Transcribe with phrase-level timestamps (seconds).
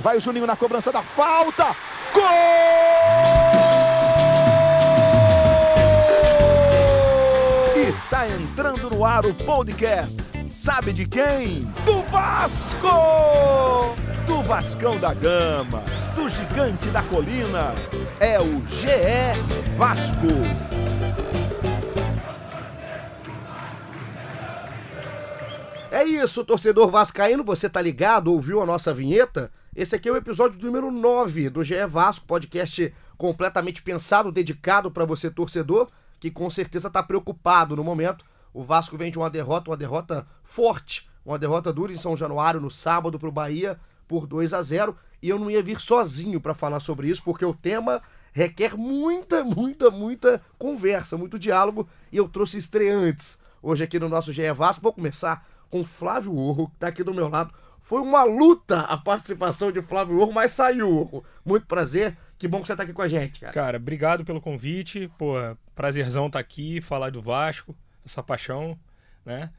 [0.00, 1.76] Vai o Juninho na cobrança da falta.
[2.14, 2.24] Gol!
[7.88, 10.32] Está entrando no ar o podcast.
[10.48, 11.64] Sabe de quem?
[11.84, 12.88] Do Vasco!
[14.26, 15.82] Do Vascão da Gama,
[16.14, 17.74] do Gigante da Colina.
[18.18, 20.26] É o GE Vasco.
[25.90, 28.32] É isso, torcedor vascaíno, você tá ligado?
[28.32, 29.50] Ouviu a nossa vinheta?
[29.74, 35.04] Esse aqui é o episódio número 9 do GE Vasco, podcast completamente pensado, dedicado para
[35.04, 38.24] você torcedor, que com certeza tá preocupado no momento.
[38.52, 42.60] O Vasco vem de uma derrota, uma derrota forte, uma derrota dura em São Januário
[42.60, 46.52] no sábado pro Bahia por 2 a 0, e eu não ia vir sozinho para
[46.52, 48.02] falar sobre isso, porque o tema
[48.32, 54.32] requer muita, muita, muita conversa, muito diálogo, e eu trouxe estreantes hoje aqui no nosso
[54.32, 54.82] GE Vasco.
[54.82, 57.54] Vou começar com Flávio Urro, que tá aqui do meu lado.
[57.90, 61.24] Foi uma luta a participação de Flávio Urro, mas saiu, Urro.
[61.44, 62.16] Muito prazer.
[62.38, 63.52] Que bom que você tá aqui com a gente, cara.
[63.52, 65.10] Cara, obrigado pelo convite.
[65.18, 65.34] Pô,
[65.74, 67.74] prazerzão estar tá aqui, falar do Vasco,
[68.06, 68.78] essa paixão,
[69.26, 69.50] né?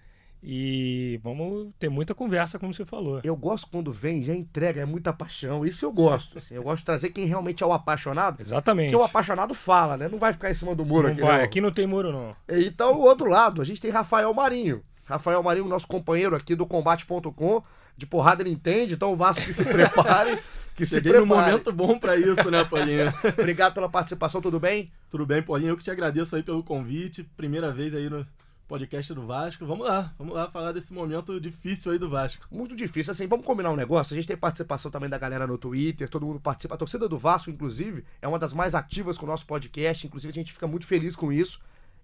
[0.42, 3.20] E vamos ter muita conversa, como você falou.
[3.22, 5.66] Eu gosto quando vem, já entrega, é muita paixão.
[5.66, 6.38] Isso eu gosto.
[6.38, 8.40] Assim, eu gosto de trazer quem realmente é o apaixonado.
[8.40, 8.92] Exatamente.
[8.92, 10.08] Que o apaixonado fala, né?
[10.08, 11.22] Não vai ficar em cima do muro não aqui.
[11.22, 11.40] Vai.
[11.40, 11.44] Não.
[11.44, 12.34] Aqui não tem muro, não.
[12.48, 14.82] Então, o outro lado, a gente tem Rafael Marinho.
[15.04, 17.62] Rafael Marinho, nosso companheiro aqui do Combate.com.
[18.02, 20.40] De porrada ele entende, então o Vasco que se prepare.
[20.76, 21.30] Que se Cheguei prepare.
[21.30, 23.14] num momento bom pra isso, né, Paulinho?
[23.38, 24.92] Obrigado pela participação, tudo bem?
[25.08, 25.70] Tudo bem, Paulinho?
[25.70, 27.24] Eu que te agradeço aí pelo convite.
[27.38, 28.26] Primeira vez aí no
[28.68, 29.68] podcast do Vasco.
[29.68, 32.48] Vamos lá, vamos lá falar desse momento difícil aí do Vasco.
[32.50, 34.16] Muito difícil, assim, vamos combinar um negócio.
[34.16, 36.74] A gente tem participação também da galera no Twitter, todo mundo participa.
[36.74, 40.08] A torcida do Vasco, inclusive, é uma das mais ativas com o nosso podcast.
[40.08, 41.60] Inclusive, a gente fica muito feliz com isso.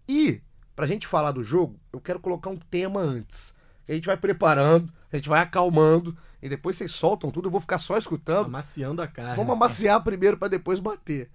[0.08, 0.42] E,
[0.76, 3.56] pra gente falar do jogo, eu quero colocar um tema antes.
[3.84, 7.52] Que a gente vai preparando, a gente vai acalmando, e depois vocês soltam tudo, eu
[7.52, 8.47] vou ficar só escutando.
[8.47, 9.36] Amaciando a carne.
[9.36, 11.30] Vamos amaciar primeiro para depois bater.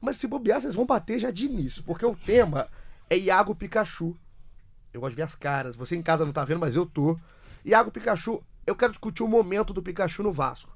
[0.00, 2.68] Mas se bobear, vocês vão bater já de início, porque o tema
[3.08, 4.16] é Iago Pikachu.
[4.92, 5.74] Eu gosto de ver as caras.
[5.76, 7.18] Você em casa não tá vendo, mas eu tô.
[7.64, 10.74] Iago Pikachu, eu quero discutir o momento do Pikachu no Vasco.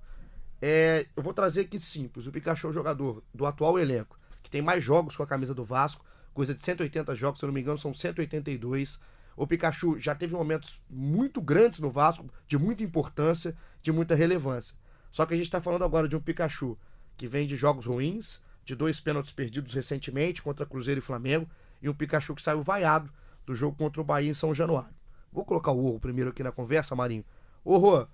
[0.61, 2.27] É, eu vou trazer aqui simples.
[2.27, 5.55] O Pikachu é o jogador do atual elenco, que tem mais jogos com a camisa
[5.55, 8.99] do Vasco, coisa de 180 jogos, se eu não me engano, são 182.
[9.39, 14.75] O Pikachu já teve momentos muito grandes no Vasco, de muita importância, de muita relevância.
[15.13, 16.77] Só que a gente está falando agora de um Pikachu
[17.17, 21.49] que vem de jogos ruins, de dois pênaltis perdidos recentemente contra Cruzeiro e Flamengo,
[21.81, 23.13] e um Pikachu que saiu vaiado
[23.47, 24.95] do jogo contra o Bahia em São Januário.
[25.33, 27.25] Vou colocar o Orro primeiro aqui na conversa, Marinho.
[27.65, 28.09] Orro, o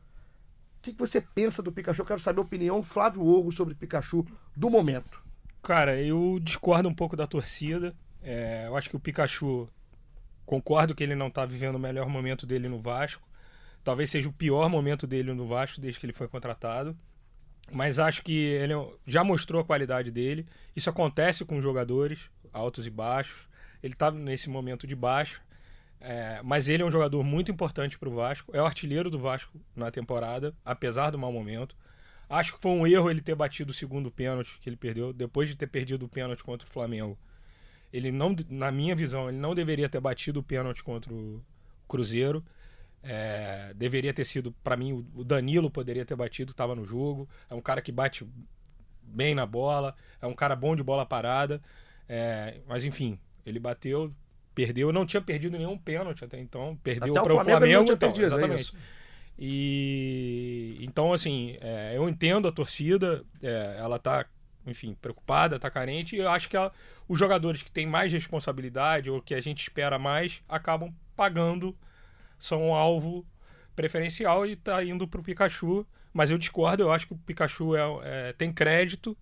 [0.82, 2.02] que, que você pensa do Pikachu?
[2.02, 5.22] Eu quero saber a opinião do Flávio Orro sobre Pikachu do momento.
[5.62, 7.96] Cara, eu discordo um pouco da torcida.
[8.22, 9.66] É, eu acho que o Pikachu
[10.46, 13.26] Concordo que ele não está vivendo o melhor momento dele no Vasco.
[13.82, 16.96] Talvez seja o pior momento dele no Vasco desde que ele foi contratado.
[17.72, 18.74] Mas acho que ele
[19.06, 20.46] já mostrou a qualidade dele.
[20.76, 23.48] Isso acontece com jogadores, altos e baixos.
[23.82, 25.42] Ele está nesse momento de baixo.
[26.00, 28.54] É, mas ele é um jogador muito importante para o Vasco.
[28.54, 31.74] É o artilheiro do Vasco na temporada, apesar do mau momento.
[32.28, 35.48] Acho que foi um erro ele ter batido o segundo pênalti que ele perdeu, depois
[35.48, 37.18] de ter perdido o pênalti contra o Flamengo
[37.94, 41.40] ele não, na minha visão, ele não deveria ter batido o pênalti contra o
[41.86, 42.44] Cruzeiro.
[43.00, 47.28] É, deveria ter sido, para mim, o Danilo poderia ter batido, estava no jogo.
[47.48, 48.26] É um cara que bate
[49.00, 51.62] bem na bola, é um cara bom de bola parada.
[52.08, 53.16] É, mas enfim,
[53.46, 54.12] ele bateu,
[54.56, 57.94] perdeu, não tinha perdido nenhum pênalti até então, perdeu para o Flamengo, Flamengo não tinha
[57.94, 58.74] então, perdido, exatamente.
[58.74, 59.04] É
[59.38, 64.26] e então assim, é, eu entendo a torcida, é, ela tá
[64.66, 66.56] enfim, preocupada, tá carente, e eu acho que
[67.08, 71.76] os jogadores que têm mais responsabilidade ou que a gente espera mais acabam pagando,
[72.38, 73.24] são um alvo
[73.76, 75.86] preferencial e tá indo pro Pikachu.
[76.12, 79.16] Mas eu discordo, eu acho que o Pikachu é, é, tem crédito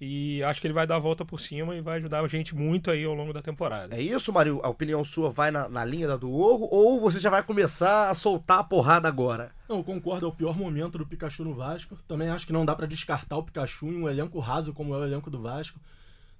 [0.00, 2.54] e acho que ele vai dar a volta por cima e vai ajudar a gente
[2.54, 3.94] muito aí ao longo da temporada.
[3.94, 4.58] É isso, Mário?
[4.62, 8.08] A opinião sua vai na, na linha da do Orro ou você já vai começar
[8.08, 9.52] a soltar a porrada agora?
[9.68, 11.96] Não, eu concordo, é o pior momento do Pikachu no Vasco.
[12.08, 14.98] Também acho que não dá para descartar o Pikachu em um elenco raso como é
[14.98, 15.78] o elenco do Vasco.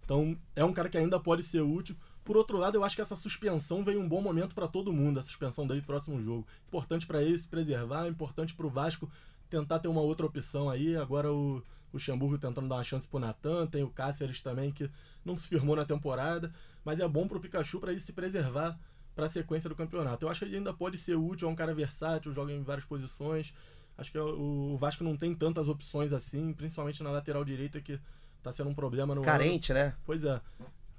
[0.03, 1.95] Então, é um cara que ainda pode ser útil.
[2.25, 5.21] Por outro lado, eu acho que essa suspensão veio um bom momento para todo mundo,
[5.21, 6.47] a suspensão dele próximo jogo.
[6.67, 9.11] Importante para ele se preservar, importante para o Vasco
[9.51, 10.97] tentar ter uma outra opção aí.
[10.97, 14.91] Agora o Luxemburgo tentando dar uma chance pro Natan, tem o Cáceres também que
[15.25, 16.53] não se firmou na temporada,
[16.85, 18.79] mas é bom pro Pikachu para ele se preservar
[19.15, 20.25] para a sequência do campeonato.
[20.25, 22.85] Eu acho que ele ainda pode ser útil, é um cara versátil, joga em várias
[22.85, 23.53] posições.
[23.99, 28.01] Acho que o Vasco não tem tantas opções assim, principalmente na lateral direita que
[28.43, 29.81] tá sendo um problema no Carente, ano.
[29.81, 29.95] né?
[30.07, 30.41] Pois é.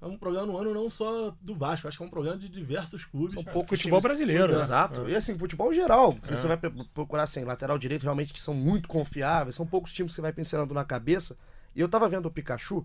[0.02, 2.50] É um problema no ano não só do Vasco, acho que é um problema de
[2.50, 3.36] diversos clubes.
[3.36, 4.58] São É, poucos futebol times- brasileiro.
[4.58, 4.64] né?
[4.64, 5.06] Exato.
[5.06, 5.12] É.
[5.12, 6.18] E assim, futebol geral.
[6.24, 6.36] É.
[6.36, 9.56] Você vai procurar assim, lateral direito realmente que são muito confiáveis.
[9.56, 11.38] São poucos times que você vai pincelando na cabeça.
[11.76, 12.84] E eu tava vendo o Pikachu.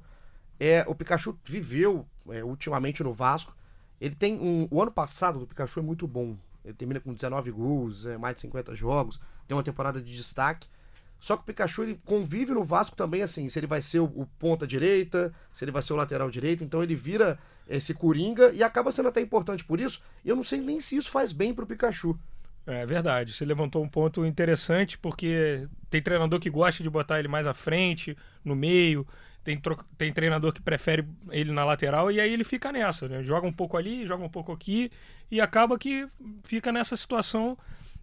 [0.60, 3.56] É, o Pikachu viveu é, ultimamente no Vasco.
[3.98, 4.68] Ele tem um.
[4.70, 6.36] O ano passado do Pikachu é muito bom.
[6.62, 10.68] Ele termina com 19 gols, é, mais de 50 jogos, tem uma temporada de destaque.
[11.18, 14.04] Só que o Pikachu ele convive no Vasco também, assim, se ele vai ser o,
[14.04, 18.52] o ponta direita, se ele vai ser o lateral direito, então ele vira esse coringa
[18.52, 20.00] e acaba sendo até importante por isso.
[20.24, 22.18] Eu não sei nem se isso faz bem pro Pikachu.
[22.66, 23.32] É verdade.
[23.32, 27.54] Você levantou um ponto interessante, porque tem treinador que gosta de botar ele mais à
[27.54, 29.06] frente, no meio.
[29.44, 29.60] Tem,
[29.96, 33.22] tem treinador que prefere ele na lateral e aí ele fica nessa, né?
[33.22, 34.90] Joga um pouco ali, joga um pouco aqui
[35.30, 36.08] e acaba que
[36.42, 37.56] fica nessa situação.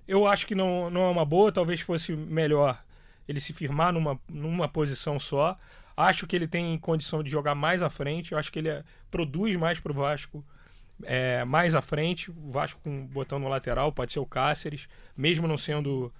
[0.07, 2.81] Eu acho que não, não é uma boa, talvez fosse melhor
[3.27, 5.57] ele se firmar numa, numa posição só.
[5.95, 8.83] Acho que ele tem condição de jogar mais à frente, eu acho que ele é-
[9.11, 10.43] produz mais pro Vasco
[11.03, 14.87] é, mais à frente, o Vasco com, botando no lateral, pode ser o Cáceres,
[15.17, 16.13] mesmo não sendo,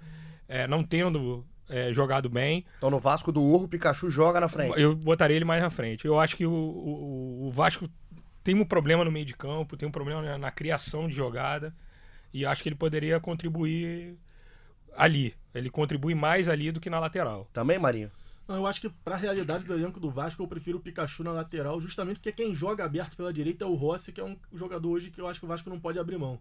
[0.48, 4.48] é, não tendo é, jogado bem, Então no Vasco do Urro, o Pikachu joga na
[4.48, 4.80] frente.
[4.80, 6.06] eu botaria ele mais na frente.
[6.06, 7.88] Eu acho que o, o, o Vasco
[8.44, 11.74] tem um problema no meio de campo, tem um problema na, na criação de jogada,
[12.34, 14.18] e acho que ele poderia contribuir
[14.96, 15.34] ali.
[15.54, 17.48] Ele contribui mais ali do que na lateral.
[17.54, 18.12] Também, Marinho?
[18.48, 21.32] Não, eu acho que pra realidade do elenco do Vasco, eu prefiro o Pikachu na
[21.32, 24.90] lateral, justamente porque quem joga aberto pela direita é o Rossi, que é um jogador
[24.90, 26.40] hoje que eu acho que o Vasco não pode abrir mão.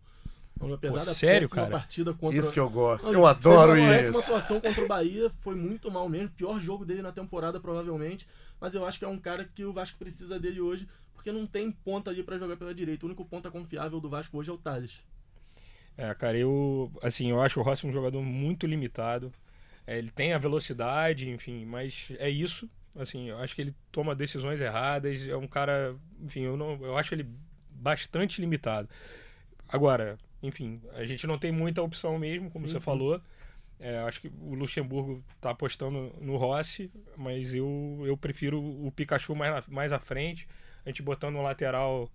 [0.57, 1.71] Então, apesar Pô, sério, cara?
[1.71, 3.11] partida contra Isso que eu gosto.
[3.11, 4.19] Eu adoro uma isso.
[4.19, 8.27] atuação contra o Bahia, foi muito mal mesmo, pior jogo dele na temporada provavelmente,
[8.61, 11.47] mas eu acho que é um cara que o Vasco precisa dele hoje, porque não
[11.47, 13.07] tem ponta ali pra jogar pela direita.
[13.07, 15.01] O único ponta confiável do Vasco hoje é o Thales.
[15.97, 19.33] É, cara, eu assim, eu acho o Rossi um jogador muito limitado.
[19.87, 22.71] É, ele tem a velocidade, enfim, mas é isso.
[22.97, 25.27] Assim, eu acho que ele toma decisões erradas.
[25.29, 27.27] É um cara, enfim, eu não, eu acho ele
[27.71, 28.89] bastante limitado.
[29.69, 32.81] Agora, enfim, a gente não tem muita opção mesmo, como Sim, você sim.
[32.81, 33.21] falou.
[33.81, 39.35] É, acho que o Luxemburgo tá apostando no Rossi, mas eu, eu prefiro o Pikachu
[39.35, 40.49] mais, na- mais à frente.
[40.85, 42.11] A gente botando no lateral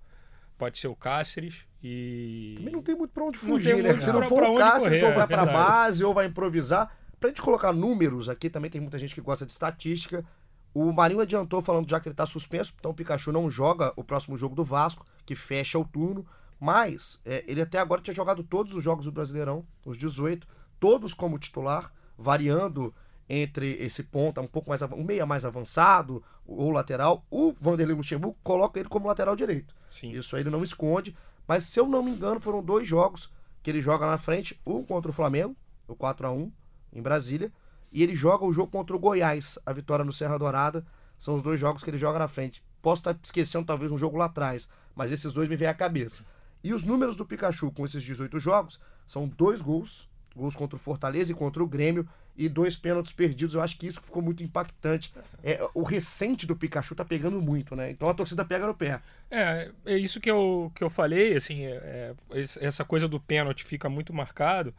[0.58, 2.56] pode ser o Cáceres e.
[2.58, 4.00] Também não tem muito pra onde fugir, né?
[4.00, 5.58] Se não for o Cáceres, correr, ou vai é pra verdade.
[5.58, 6.92] base, ou vai improvisar.
[7.20, 10.26] Pra gente colocar números aqui, também tem muita gente que gosta de estatística.
[10.74, 14.04] O Marinho adiantou falando já que ele tá suspenso, então o Pikachu não joga o
[14.04, 16.26] próximo jogo do Vasco, que fecha o turno.
[16.60, 20.48] Mas é, ele até agora tinha jogado todos os jogos do Brasileirão, os 18,
[20.80, 22.94] todos como titular, variando
[23.30, 27.26] entre esse ponta um pouco mais um meia mais avançado ou lateral.
[27.30, 29.76] O Vanderlei Luxemburgo coloca ele como lateral direito.
[29.92, 30.12] Sim.
[30.12, 31.16] Isso aí ele não esconde.
[31.48, 33.30] Mas se eu não me engano, foram dois jogos
[33.62, 34.60] que ele joga na frente.
[34.66, 35.56] Um contra o Flamengo,
[35.88, 36.52] o 4 a 1
[36.94, 37.52] em Brasília.
[37.92, 40.86] E ele joga o jogo contra o Goiás, a vitória no Serra Dourada.
[41.18, 42.64] São os dois jogos que ele joga na frente.
[42.82, 46.26] Posso estar esquecendo talvez um jogo lá atrás, mas esses dois me vêm à cabeça.
[46.64, 50.80] E os números do Pikachu com esses 18 jogos são dois gols, gols contra o
[50.80, 52.08] Fortaleza e contra o Grêmio,
[52.38, 53.56] e dois pênaltis perdidos.
[53.56, 55.12] Eu acho que isso ficou muito impactante.
[55.44, 57.90] É, o recente do Pikachu tá pegando muito, né?
[57.90, 59.02] Então a torcida pega no pé.
[59.30, 63.64] É, é isso que eu, que eu falei, assim, é, é, essa coisa do pênalti
[63.66, 64.74] fica muito marcado,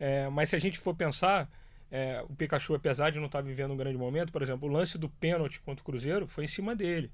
[0.00, 1.48] é, mas se a gente for pensar,
[1.90, 4.96] é, o Pikachu, apesar de não estar vivendo um grande momento, por exemplo, o lance
[4.96, 7.12] do pênalti contra o Cruzeiro foi em cima dele.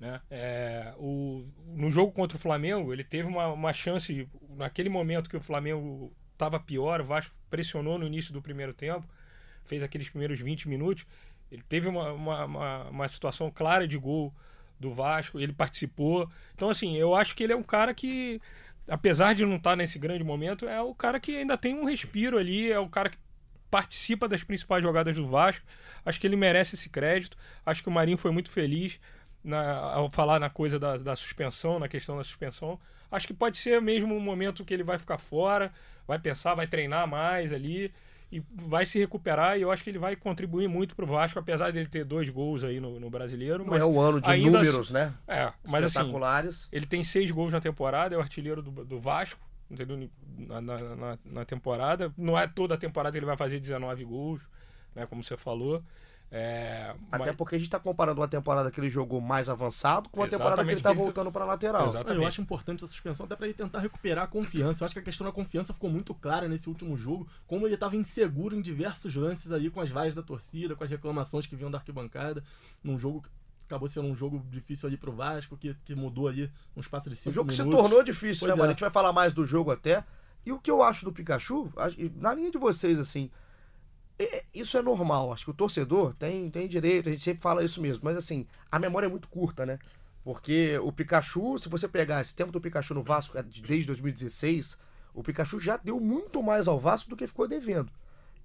[0.00, 0.20] Né?
[0.30, 5.36] É, o, no jogo contra o Flamengo, ele teve uma, uma chance, naquele momento que
[5.36, 9.06] o Flamengo estava pior, o Vasco pressionou no início do primeiro tempo,
[9.64, 11.06] fez aqueles primeiros 20 minutos,
[11.50, 14.34] ele teve uma, uma, uma, uma situação clara de gol
[14.78, 16.28] do Vasco, ele participou.
[16.54, 18.40] Então, assim, eu acho que ele é um cara que,
[18.88, 22.36] apesar de não estar nesse grande momento, é o cara que ainda tem um respiro
[22.38, 23.18] ali, é o cara que
[23.70, 25.64] participa das principais jogadas do Vasco.
[26.04, 27.36] Acho que ele merece esse crédito.
[27.64, 29.00] Acho que o Marinho foi muito feliz
[29.42, 32.78] na- ao falar na coisa da, da suspensão, na questão da suspensão.
[33.14, 35.72] Acho que pode ser mesmo um momento que ele vai ficar fora,
[36.06, 37.92] vai pensar, vai treinar mais ali
[38.32, 39.56] e vai se recuperar.
[39.58, 42.28] E eu acho que ele vai contribuir muito para o Vasco, apesar dele ter dois
[42.28, 43.58] gols aí no, no brasileiro.
[43.64, 45.14] Não Mas é o ano de números, né?
[45.28, 46.68] é, mas assim, Espetaculares.
[46.72, 49.40] ele tem seis gols na temporada, é o artilheiro do, do Vasco,
[49.70, 50.10] entendeu?
[50.36, 52.12] Na, na, na- na temporada.
[52.18, 54.48] Não é toda a temporada que ele vai fazer 19 gols,
[54.94, 55.06] né?
[55.06, 55.82] Como você falou.
[56.36, 60.08] É, Até mas- porque a gente tá comparando uma temporada que ele jogou mais avançado
[60.08, 61.86] com a temporada que ele Exatamente, tá que ele tá- voltando pra lateral.
[61.86, 62.12] Exato.
[62.12, 64.82] Eu acho importante essa suspensão até pra ele tentar recuperar a confiança.
[64.82, 67.74] Eu acho que a questão da confiança ficou muito clara nesse último jogo, como ele
[67.74, 71.54] estava inseguro em diversos lances aí com as vaias da torcida, com as reclamações que
[71.54, 72.42] vinham da arquibancada,
[72.82, 73.28] num jogo que
[73.68, 77.14] acabou sendo um jogo difícil ali pro Vasco, que, que mudou ali um espaço de
[77.14, 77.80] cinco O jogo que se minutos.
[77.80, 78.64] tornou difícil, Pois né, mano?
[78.64, 78.68] é.
[78.70, 80.02] A gente vai falar mais do jogo até.
[80.44, 81.72] E o que eu acho do Pikachu,
[82.16, 83.30] na linha de vocês, assim,
[84.52, 85.32] isso é normal.
[85.32, 88.04] Acho que o torcedor tem, tem direito, a gente sempre fala isso mesmo.
[88.04, 89.78] Mas, assim, a memória é muito curta, né?
[90.22, 93.86] Porque o Pikachu, se você pegar esse tempo do Pikachu no Vasco é de- desde
[93.88, 94.78] 2016,
[95.12, 97.90] o Pikachu já deu muito mais ao Vasco do que ficou devendo.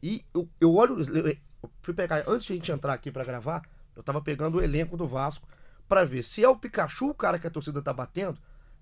[0.01, 1.38] E eu, eu olho, eu
[1.81, 3.61] fui pegar, antes de a gente entrar aqui pra gravar,
[3.95, 5.47] eu tava pegando o elenco do Vasco
[5.88, 8.38] pra ver se é o Pikachu o cara que a torcida tá batendo,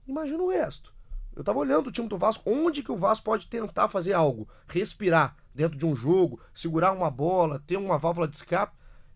[0.08, 0.94] imagina o resto.
[1.36, 4.48] Eu tava olhando o time do Vasco, onde que o Vasco pode tentar fazer algo,
[4.68, 8.74] respirar dentro de um jogo, segurar uma bola, ter uma válvula de escape.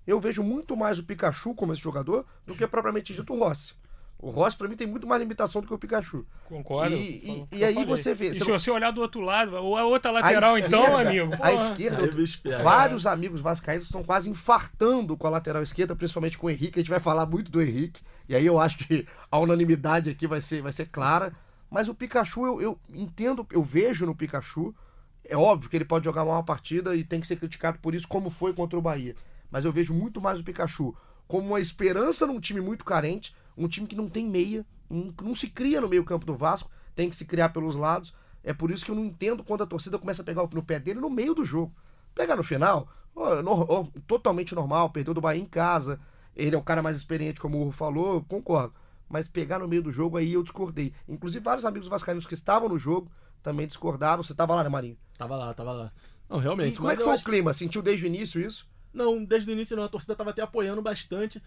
[0.07, 3.75] Eu vejo muito mais o Pikachu como esse jogador do que propriamente dito o Rossi.
[4.17, 6.25] O Rossi, pra mim, tem muito mais limitação do que o Pikachu.
[6.45, 6.95] Concordo.
[6.95, 7.89] E- e- e aí falei.
[7.89, 10.55] você vê, E você se não- você olhar do outro lado, ou a outra lateral,
[10.55, 11.33] A então, esquerda- amigo.
[11.39, 12.61] A esquerda, Aí o bicho pega.
[12.63, 16.79] vários amigos vascaínos estão quase infartando com a lateral esquerda, principalmente com o Henrique.
[16.79, 18.01] A gente vai falar muito do Henrique.
[18.29, 21.33] E aí eu acho que a unanimidade aqui vai ser, vai ser clara.
[21.69, 24.75] Mas o Pikachu, eu, eu entendo, eu vejo no Pikachu.
[25.23, 27.93] É óbvio que ele pode jogar mal uma partida e tem que ser criticado por
[27.95, 29.15] isso, como foi contra o Bahia.
[29.49, 30.95] Mas eu vejo muito mais o Pikachu
[31.27, 35.49] como uma esperança num time muito carente, um time que não tem meia, não se
[35.49, 38.13] cria no meio-campo do Vasco, tem que se criar pelos lados.
[38.43, 40.79] É por isso que eu não entendo quando a torcida começa a pegar no pé
[40.79, 41.73] dele no meio do jogo.
[42.13, 45.99] Pegar no final, ó, nor- ó, totalmente normal, perdeu do Bahia em casa.
[46.35, 48.73] Ele é o cara mais experiente, como o Urro falou, concordo.
[49.07, 50.93] Mas pegar no meio do jogo aí eu discordei.
[51.07, 53.11] Inclusive, vários amigos vascaínos que estavam no jogo
[53.41, 54.23] também discordaram.
[54.23, 54.97] Você tava lá, né, Marinho?
[55.17, 55.91] Tava lá, tava lá.
[56.29, 56.77] Não, E realmente.
[56.77, 57.53] como é que foi acho- o clima?
[57.53, 58.67] Sentiu desde o início isso?
[58.93, 59.83] Não, desde o início não.
[59.83, 61.41] A torcida tava até apoiando bastante.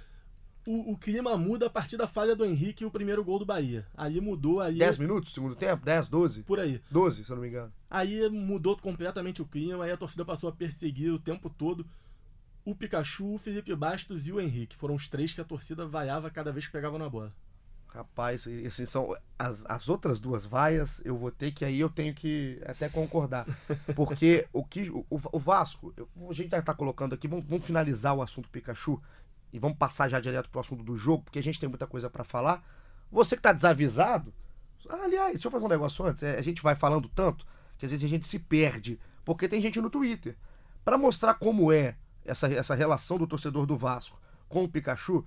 [0.67, 3.45] O, o clima muda a partir da falha do Henrique e o primeiro gol do
[3.45, 3.87] Bahia.
[3.95, 4.79] Aí mudou, aí.
[4.79, 5.85] 10 minutos, segundo tempo?
[5.85, 6.43] 10, 12?
[6.43, 6.81] Por aí.
[6.91, 7.71] 12, se eu não me engano.
[7.91, 11.87] Aí mudou completamente o clima, aí a torcida passou a perseguir o tempo todo
[12.65, 14.75] o Pikachu, o Felipe Bastos e o Henrique.
[14.75, 17.31] Foram os três que a torcida vaiava cada vez que pegava na bola.
[17.95, 22.13] Rapaz, esses são as, as outras duas vaias, eu vou ter que aí eu tenho
[22.13, 23.47] que até concordar.
[23.95, 27.65] Porque o que o, o Vasco, eu- a gente já tá colocando aqui, vamos, vamos
[27.65, 29.01] finalizar o assunto Pikachu
[29.53, 32.11] e vamos passar já direto pro assunto do jogo, porque a gente tem muita coisa
[32.11, 32.65] pra falar.
[33.13, 34.35] Você que tá desavisado,
[34.89, 37.47] aliás, deixa eu fazer um negócio antes, é, a gente vai falando tanto
[37.79, 40.37] que às vezes a gente se perde, porque tem gente no Twitter.
[40.85, 45.25] Pra mostrar como é essa, essa relação do torcedor do Vasco com o Pikachu,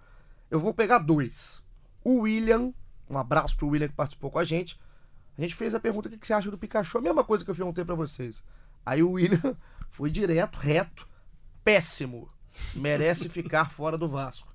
[0.51, 1.65] eu vou pegar dois.
[2.07, 2.71] O William,
[3.09, 4.79] um abraço pro William que participou com a gente.
[5.37, 6.97] A gente fez a pergunta: o que que você acha do Pikachu?
[6.97, 8.41] A mesma coisa que eu perguntei pra vocês.
[8.85, 9.55] Aí o William
[9.91, 11.05] foi direto, reto,
[11.63, 12.29] péssimo.
[12.73, 14.47] Merece ficar fora do Vasco.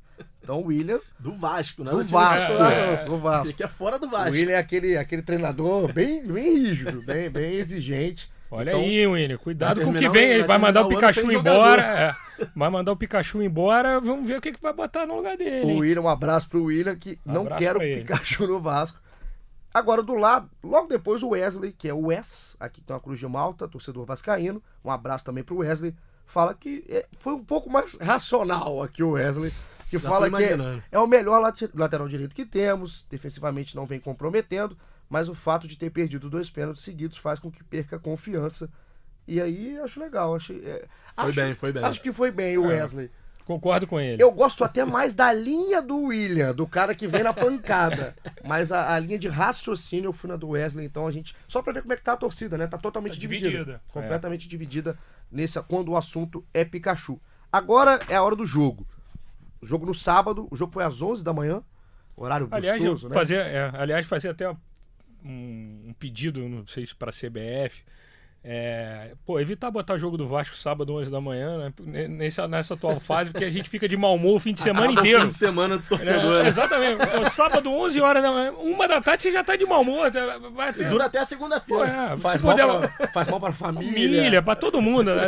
[0.42, 1.90] Então o William, Do Vasco, né?
[1.90, 3.54] do Vasco, é, do Vasco.
[3.54, 4.32] Que é fora do O Vasco.
[4.32, 8.30] William é aquele, aquele treinador bem, bem rígido, bem, bem exigente.
[8.50, 9.38] Olha Então, aí, William.
[9.38, 10.28] Cuidado com o que vem.
[10.30, 11.82] o- Ele vai mandar o o Pikachu embora.
[11.82, 12.31] é.
[12.54, 14.00] Vai mandar o Pikachu embora.
[14.00, 15.72] Vamos ver o que, que vai botar no lugar dele.
[15.72, 15.78] O?
[15.78, 17.80] William, um abraço pro William, que não Abraço quer o.
[17.80, 18.98] Pikachu no Vasco.
[19.74, 23.18] Agora, do lado, logo depois o Wesley, que é o Wes, aqui tem uma Cruz
[23.18, 24.62] de Malta, torcedor vascaíno.
[24.84, 25.94] Um abraço também pro Wesley.
[26.26, 29.52] Fala que é, foi um pouco mais racional aqui o Wesley.
[29.88, 33.06] Que Já fala que é, é o melhor late- lateral direito que temos.
[33.10, 34.76] Defensivamente não vem comprometendo.
[35.08, 38.70] Mas o fato de ter perdido dois pênaltis seguidos faz com que perca confiança.
[39.26, 40.34] E aí, acho legal.
[40.34, 40.84] Acho, é,
[41.16, 41.84] Foi acho- bem, foi bem.
[41.84, 43.10] Acho que foi bem o Wesley.
[43.44, 44.22] Concordo com ele.
[44.22, 48.14] Eu gosto até mais da linha do William, do cara que vem na pancada.
[48.44, 51.34] Mas a, a linha de raciocínio eu fui na do Wesley, então a gente.
[51.48, 52.66] Só pra ver como é que tá a torcida, né?
[52.68, 53.50] Tá totalmente Tá dividida.
[53.50, 54.96] dividida, Completamente dividida
[55.30, 57.20] nesse, quando o assunto é Pikachu.
[57.52, 58.86] Agora é a hora do jogo.
[59.60, 61.62] O jogo no sábado, o jogo foi às 11 da manhã.
[62.16, 63.14] Horário Aliás, gostoso, né?
[63.14, 64.56] fazia, é, aliás, fazia até um,
[65.88, 67.82] um pedido, não sei se para a CBF.
[68.44, 72.08] É, pô, evitar botar jogo do Vasco sábado 11 da manhã, né?
[72.08, 74.86] Nessa, nessa atual fase, porque a gente fica de mau humor o fim de semana
[74.86, 75.20] Acaba o inteiro.
[75.22, 76.38] fim de semana do torcedor.
[76.38, 76.48] É, né?
[76.48, 76.96] exatamente.
[77.06, 80.10] Pô, sábado 11 horas da manhã, uma da tarde você já tá de mau humor.
[80.56, 81.86] Vai E ter, Dura até a segunda-feira.
[81.86, 83.92] é, Faz, mal puder, pra, faz mal pra família.
[84.22, 85.14] milha pra todo mundo.
[85.14, 85.24] né?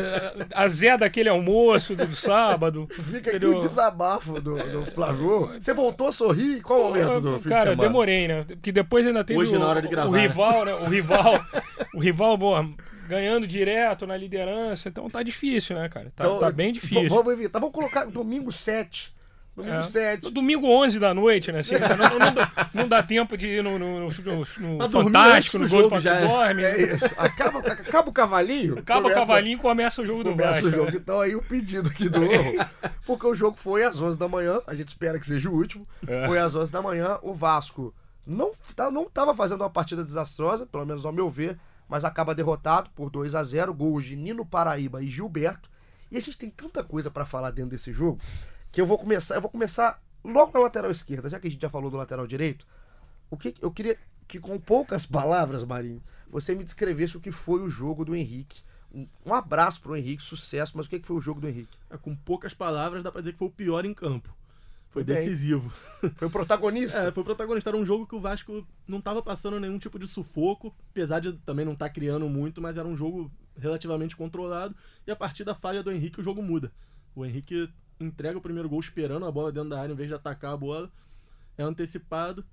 [0.53, 2.89] A Zé daquele almoço do, do sábado.
[2.91, 3.59] Fica aqui entendeu?
[3.59, 5.53] o desabafo do, do Flávio.
[5.61, 6.61] Você voltou a sorrir?
[6.63, 7.83] Qual o momento do fim Cara, de semana?
[7.89, 8.43] demorei, né?
[8.45, 10.21] Porque depois ainda teve Hoje, o, na hora de gravar, o né?
[10.23, 10.75] rival, né?
[10.75, 11.41] O rival,
[11.95, 12.69] o rival, boa,
[13.09, 14.89] ganhando direto na liderança.
[14.89, 16.13] Então tá difícil, né, cara?
[16.15, 17.09] Tá, Então, tá bem difícil.
[17.09, 17.59] Vamos evitar.
[17.59, 19.15] Vamos colocar domingo 7.
[19.57, 19.83] Domingo É.
[19.83, 20.25] 7.
[20.25, 21.61] No Domingo 11 da noite, né?
[21.61, 24.09] Assim, não, não- não não dá tempo de ir no, no, no- no
[24.89, 26.27] dormir Fantástico, no do Gol do jogo já é.
[26.27, 26.65] Dorme.
[26.65, 27.05] É isso.
[27.17, 28.79] Acaba, acaba o cavalinho.
[28.81, 30.67] Acaba o começa- cavalinho e começa o jogo do Começa Vasco.
[30.67, 30.91] o jogo.
[30.91, 30.97] né?
[30.97, 32.67] Então aí o pedido aqui do Orro,
[33.07, 35.85] porque o jogo foi às 11 da manhã, a gente espera que seja o último.
[36.05, 36.27] É.
[36.27, 37.95] Foi às 11 da manhã, o Vasco
[38.27, 41.57] não tá- não estava fazendo uma partida desastrosa, pelo menos ao meu ver,
[41.89, 45.71] mas acaba derrotado por 2 a 0 gols de Nino Paraíba e Gilberto.
[46.11, 48.21] E a gente tem tanta coisa para falar dentro desse jogo,
[48.71, 51.63] que eu vou começar, eu vou começar logo na lateral esquerda, já que a gente
[51.63, 52.67] já falou do lateral direito.
[53.31, 57.61] O que eu queria que com poucas palavras, Marinho, você me descrevesse o que foi
[57.61, 58.63] o jogo do Henrique.
[58.93, 61.77] Um, um abraço pro Henrique, sucesso, mas o que que foi o jogo do Henrique?
[61.91, 64.35] É, com poucas palavras, dá pra dizer que foi o pior em campo.
[64.95, 65.17] Foi Bem.
[65.17, 65.73] decisivo.
[66.15, 67.01] Foi o protagonista.
[67.01, 67.69] É, foi o protagonista.
[67.69, 71.33] Era um jogo que o Vasco não tava passando nenhum tipo de sufoco, apesar de
[71.39, 74.73] também não estar criando muito, mas era um jogo relativamente controlado.
[75.05, 76.71] E a partir da falha do Henrique, o jogo muda.
[77.13, 80.15] O Henrique entrega o primeiro gol esperando a bola dentro da área em vez de
[80.15, 80.89] atacar a bola.
[81.59, 82.45] É antecipado.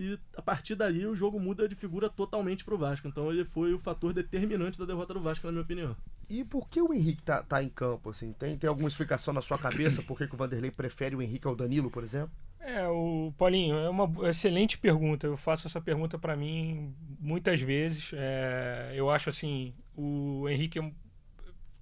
[0.00, 3.06] E a partir daí o jogo muda de figura totalmente pro Vasco.
[3.06, 5.94] Então ele foi o fator determinante da derrota do Vasco, na minha opinião.
[6.26, 8.32] E por que o Henrique tá, tá em campo, assim?
[8.32, 11.46] Tem, tem alguma explicação na sua cabeça por que, que o Vanderlei prefere o Henrique
[11.46, 12.30] ao Danilo, por exemplo?
[12.58, 15.26] É, o Paulinho, é uma excelente pergunta.
[15.26, 18.12] Eu faço essa pergunta para mim muitas vezes.
[18.14, 20.92] É, eu acho assim, o Henrique é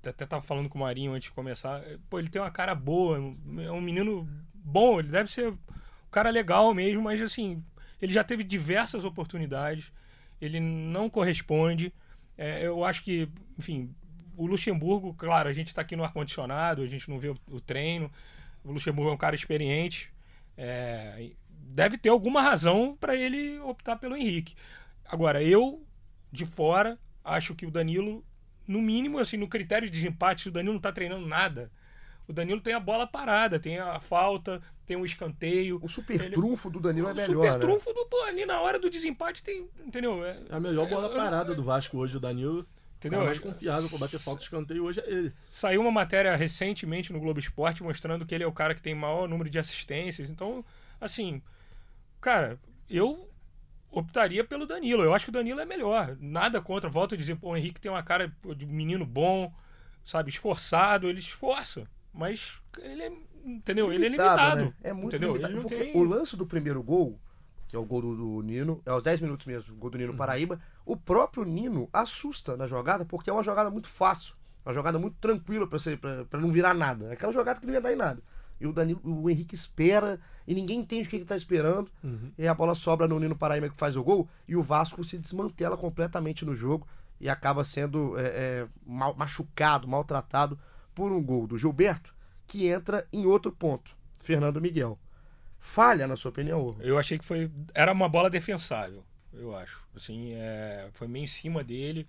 [0.08, 1.82] até tava falando com o Marinho antes de começar.
[2.10, 5.58] Pô, ele tem uma cara boa, é um menino bom, ele deve ser um
[6.10, 7.62] cara legal mesmo, mas assim,
[8.00, 9.93] ele já teve diversas oportunidades,
[10.40, 11.93] ele não corresponde.
[12.37, 13.28] É, eu acho que,
[13.59, 13.95] enfim,
[14.37, 17.61] o Luxemburgo, claro, a gente está aqui no ar-condicionado, a gente não vê o, o
[17.61, 18.11] treino.
[18.64, 20.12] O Luxemburgo é um cara experiente,
[20.57, 24.55] é, deve ter alguma razão para ele optar pelo Henrique.
[25.05, 25.85] Agora, eu,
[26.31, 28.25] de fora, acho que o Danilo,
[28.67, 31.71] no mínimo, assim, no critério de desempate, se o Danilo não tá treinando nada,
[32.26, 35.78] o Danilo tem a bola parada, tem a falta, tem o escanteio.
[35.83, 37.59] O super Ele- trunfo do Danilo é o melhor, super né?
[37.59, 40.25] trunfo do pô, ali na hora do desempate tem, entendeu?
[40.25, 42.66] É, É a melhor bola eu- eu- parada do Vasco hoje, o Danilo.
[42.97, 43.18] Entendeu?
[43.21, 45.33] O cara mais confiável pra bater falta de escanteio hoje é ele.
[45.52, 48.92] Saiu uma matéria recentemente no Globo Esporte mostrando que ele é o cara que tem
[48.92, 50.28] maior número de assistências.
[50.28, 50.64] Então,
[51.00, 51.40] assim,
[52.21, 52.59] cara,
[52.90, 53.30] eu
[53.92, 55.02] optaria pelo Danilo.
[55.04, 56.16] Eu acho que o Danilo é melhor.
[56.21, 56.90] Nada contra.
[56.90, 59.52] Volto a dizer, pô, o Henrique tem uma cara de menino bom,
[60.04, 61.87] sabe, esforçado, ele esforça.
[62.12, 63.12] Mas ele é,
[63.45, 63.92] entendeu?
[63.92, 64.61] Ele é limitado.
[64.66, 64.73] né?
[64.83, 65.37] É muito entendeu?
[65.37, 65.61] limitado.
[65.62, 65.97] Porque tem...
[65.97, 67.18] o lance do primeiro gol,
[67.68, 69.99] que é o gol do, do Nino, é aos 10 minutos mesmo, o gol do
[69.99, 70.18] Nino Uhum.
[70.18, 74.35] Paraíba, o próprio Nino assusta na jogada, porque é uma jogada muito fácil.
[74.64, 77.07] Uma jogada muito tranquila pra não virar nada.
[77.07, 78.23] É aquela jogada que não ia dar em nada.
[78.61, 81.90] E o, Danilo, o Henrique espera e ninguém entende o que ele tá esperando.
[82.37, 84.28] E a bola sobra no Nino Paraíba que faz o gol.
[84.49, 86.87] E o Vasco se desmantela completamente no jogo
[87.21, 90.59] e acaba sendo é, é, mal- machucado, maltratado
[90.95, 92.12] por um gol do Gilberto
[92.49, 93.97] que entra em outro ponto.
[94.21, 94.99] Fernando Miguel.
[95.61, 96.61] Falha, na sua opinião?
[96.61, 96.83] Orro?
[96.83, 97.50] Eu achei que foi.
[97.75, 99.87] Era uma bola defensável, eu acho.
[99.94, 102.09] Assim, é, foi meio em cima dele.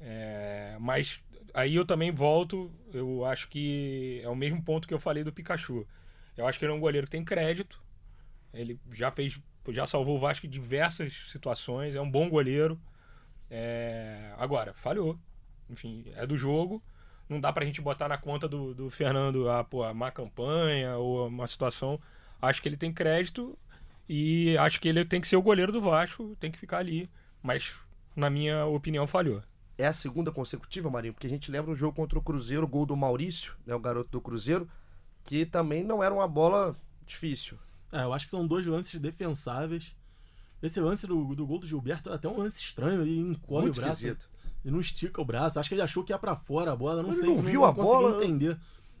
[0.00, 1.22] é, mas
[1.54, 2.70] aí eu também volto.
[2.92, 5.86] Eu acho que é o mesmo ponto que eu falei do Pikachu.
[6.36, 7.82] Eu acho que ele é um goleiro que tem crédito.
[8.52, 9.40] Ele já fez.
[9.70, 11.94] Já salvou o Vasco em diversas situações.
[11.94, 12.80] É um bom goleiro.
[13.50, 15.18] É, agora, falhou.
[15.68, 16.82] Enfim, é do jogo.
[17.28, 20.96] Não dá pra gente botar na conta do, do Fernando a, pô, a má campanha
[20.96, 22.00] ou uma situação.
[22.40, 23.58] Acho que ele tem crédito
[24.08, 27.10] e acho que ele tem que ser o goleiro do Vasco, tem que ficar ali.
[27.42, 27.74] Mas,
[28.14, 29.42] na minha opinião, falhou.
[29.78, 32.68] É a segunda consecutiva, Marinho, porque a gente lembra o jogo contra o Cruzeiro, o
[32.68, 34.68] gol do Maurício, né, o garoto do Cruzeiro,
[35.24, 37.58] que também não era uma bola difícil.
[37.92, 39.94] É, eu acho que são dois lances defensáveis.
[40.62, 43.78] Esse lance do, do gol do Gilberto é até um lance estranho, ele encolhe Muito
[43.78, 44.06] o braço.
[44.06, 44.28] esquisito.
[44.66, 45.60] Ele não estica o braço.
[45.60, 47.00] Acho que ele achou que ia pra fora a bola.
[47.00, 47.28] Não Ele sei.
[47.28, 48.24] não viu a consegui bola?
[48.24, 48.58] entender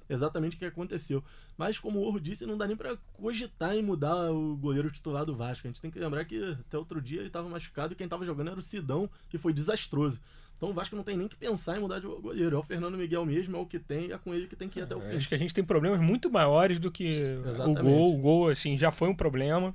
[0.08, 1.24] exatamente o que aconteceu.
[1.58, 5.24] Mas, como o Orro disse, não dá nem pra cogitar em mudar o goleiro titular
[5.24, 5.66] do Vasco.
[5.66, 8.24] A gente tem que lembrar que até outro dia ele tava machucado e quem tava
[8.24, 10.20] jogando era o Sidão, que foi desastroso.
[10.56, 12.54] Então o Vasco não tem nem que pensar em mudar de goleiro.
[12.54, 14.68] É o Fernando Miguel mesmo, é o que tem, e é com ele que tem
[14.68, 15.16] que ir até o fim.
[15.16, 17.04] Acho que a gente tem problemas muito maiores do que
[17.44, 17.82] o Exatamente.
[17.82, 18.14] gol.
[18.14, 19.74] O gol, assim, já foi um problema.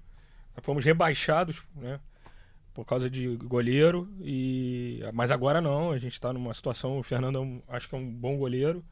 [0.63, 1.99] Fomos rebaixados, né?
[2.73, 4.07] Por causa de goleiro.
[4.21, 5.01] E...
[5.13, 6.97] Mas agora não, a gente tá numa situação.
[6.99, 8.84] O Fernando é um- acho que é um bom goleiro.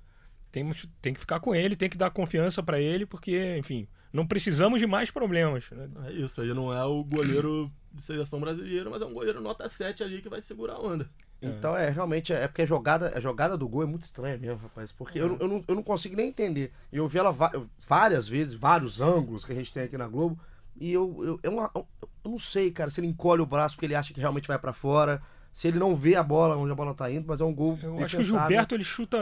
[0.52, 4.26] Temos, tem que ficar com ele, tem que dar confiança pra ele, porque, enfim, não
[4.26, 5.70] precisamos de mais problemas.
[5.72, 5.88] Né?
[6.08, 9.70] É isso, aí não é o goleiro de seleção brasileira, mas é um goleiro nota
[9.70, 11.08] 7 ali que vai segurar a onda.
[11.42, 14.58] Então é realmente é porque a jogada, a jogada do gol é muito estranha mesmo,
[14.58, 14.92] rapaz.
[14.92, 16.74] Porque eu, não- eu, não, eu não consigo nem entender.
[16.92, 17.52] Eu vi ela va-
[17.88, 20.38] várias vezes, vários ângulos que a gente tem aqui na Globo.
[20.80, 21.88] E eu, eu, eu, não- eu
[22.32, 24.74] não sei, cara, se ele encolhe o braço porque ele acha que realmente vai pra
[24.74, 25.22] fora.
[25.54, 27.78] Se ele não vê a bola onde a bola tá indo, mas é um gol.
[27.82, 28.26] Eu acho que o.
[28.26, 29.18] Gilberto ele chuta.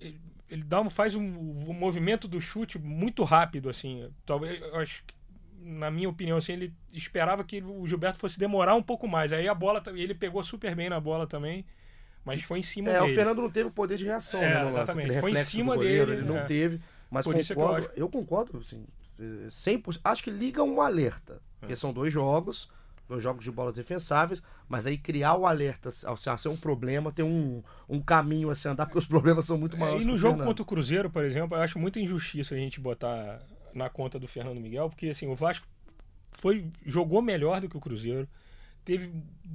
[0.00, 4.08] Ele, ele dá um, faz um, um movimento do chute muito rápido, assim.
[4.24, 5.14] Talvez, eu acho que,
[5.60, 9.32] na minha opinião, assim, ele esperava que o Gilberto fosse demorar um pouco mais.
[9.32, 9.82] Aí a bola.
[9.94, 11.66] Ele pegou super bem na bola também,
[12.24, 13.12] mas foi em cima É, dele.
[13.12, 15.20] o Fernando não teve o poder de reação, É, né, no lance, exatamente.
[15.20, 16.44] Foi em cima goleiro, dele, Ele não é.
[16.44, 16.80] teve.
[17.10, 18.00] Mas Por é eu concordo, acho.
[18.00, 18.84] eu, concordo, assim,
[19.18, 20.00] 100%.
[20.04, 21.34] Acho que liga um alerta.
[21.34, 21.38] É.
[21.60, 22.68] Porque são dois jogos,
[23.08, 27.24] dois jogos de bolas defensáveis, mas aí criar o alerta, ao ser- um problema, tem
[27.24, 30.04] um, um caminho a se andar, porque os problemas são muito É, maiores.
[30.04, 30.46] e no jogo Fernando.
[30.48, 33.40] contra o Cruzeiro, por exemplo, eu acho muita injustiça a gente botar
[33.74, 35.66] na conta do Fernando Miguel, porque assim, o Vasco
[36.32, 38.28] foi jogou melhor do que o Cruzeiro.
[38.84, 39.10] Teve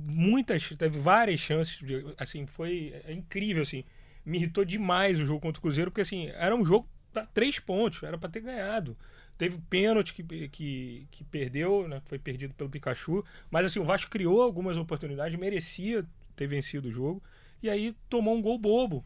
[0.07, 3.83] muitas, teve várias chances, de- assim, foi é incrível assim.
[4.25, 7.59] Me irritou demais o jogo contra o Cruzeiro, porque assim, era um jogo para três
[7.59, 8.97] pontos, era para ter ganhado.
[9.39, 12.01] Teve pênalti que, que, que perdeu, né?
[12.05, 13.23] Foi perdido pelo Pikachu.
[13.49, 17.23] Mas assim, o Vasco criou algumas oportunidades, merecia ter vencido o jogo.
[17.63, 19.01] E aí tomou um gol bobo.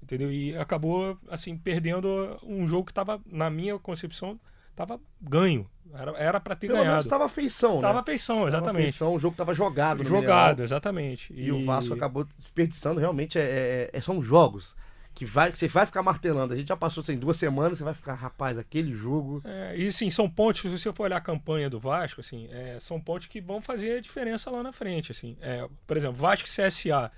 [0.00, 0.30] Entendeu?
[0.30, 4.38] E acabou, assim, perdendo um jogo que estava, na minha concepção,
[4.70, 5.68] estava ganho.
[6.16, 6.96] Era para ter Pelo ganhado.
[6.96, 7.80] menos tava feição, né?
[7.82, 8.64] Tava feição, exatamente.
[8.74, 11.32] Tava feição, o jogo tava jogado no Jogado, exatamente.
[11.34, 11.50] E...
[11.50, 14.76] o Vasco acabou desperdiçando, realmente, é, é- é- são jogos
[15.14, 16.52] que, vai, você vai ficar martelando.
[16.52, 19.40] A gente já passou assim, duas semanas, você vai ficar, rapaz, aquele jogo.
[19.44, 22.78] É, e sim, são pontos, se você for olhar a campanha do Vasco, assim, é,
[22.80, 25.12] são pontos que vão fazer a diferença lá na frente.
[25.12, 25.36] Assim.
[25.40, 27.12] É, por exemplo, Vasco e CSA.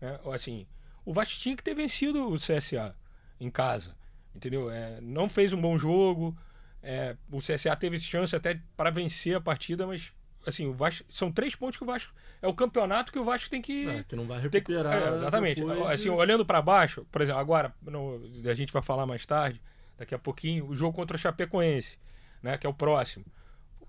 [0.00, 0.66] né, assim,
[1.04, 2.94] o Vasco tinha que ter vencido o CSA
[3.40, 3.96] em casa.
[4.34, 4.70] Entendeu?
[4.70, 6.36] É, não fez um bom jogo.
[6.82, 10.12] é, o CSA teve chance até para vencer a partida, mas
[10.46, 12.12] assim, o Vasco, são três pontos que o Vasco.
[12.42, 13.88] É o campeonato que o Vasco tem que.
[13.88, 15.12] É, que não vai Tem que- recuperar.
[15.12, 15.60] é, exatamente.
[15.60, 19.60] depois Assim, olhando para baixo, por exemplo, agora no- a gente vai falar mais tarde,
[19.98, 21.98] daqui a pouquinho, o jogo contra o Chapecoense,
[22.42, 23.24] né, que é o próximo.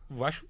[0.10, 0.46] O Vasco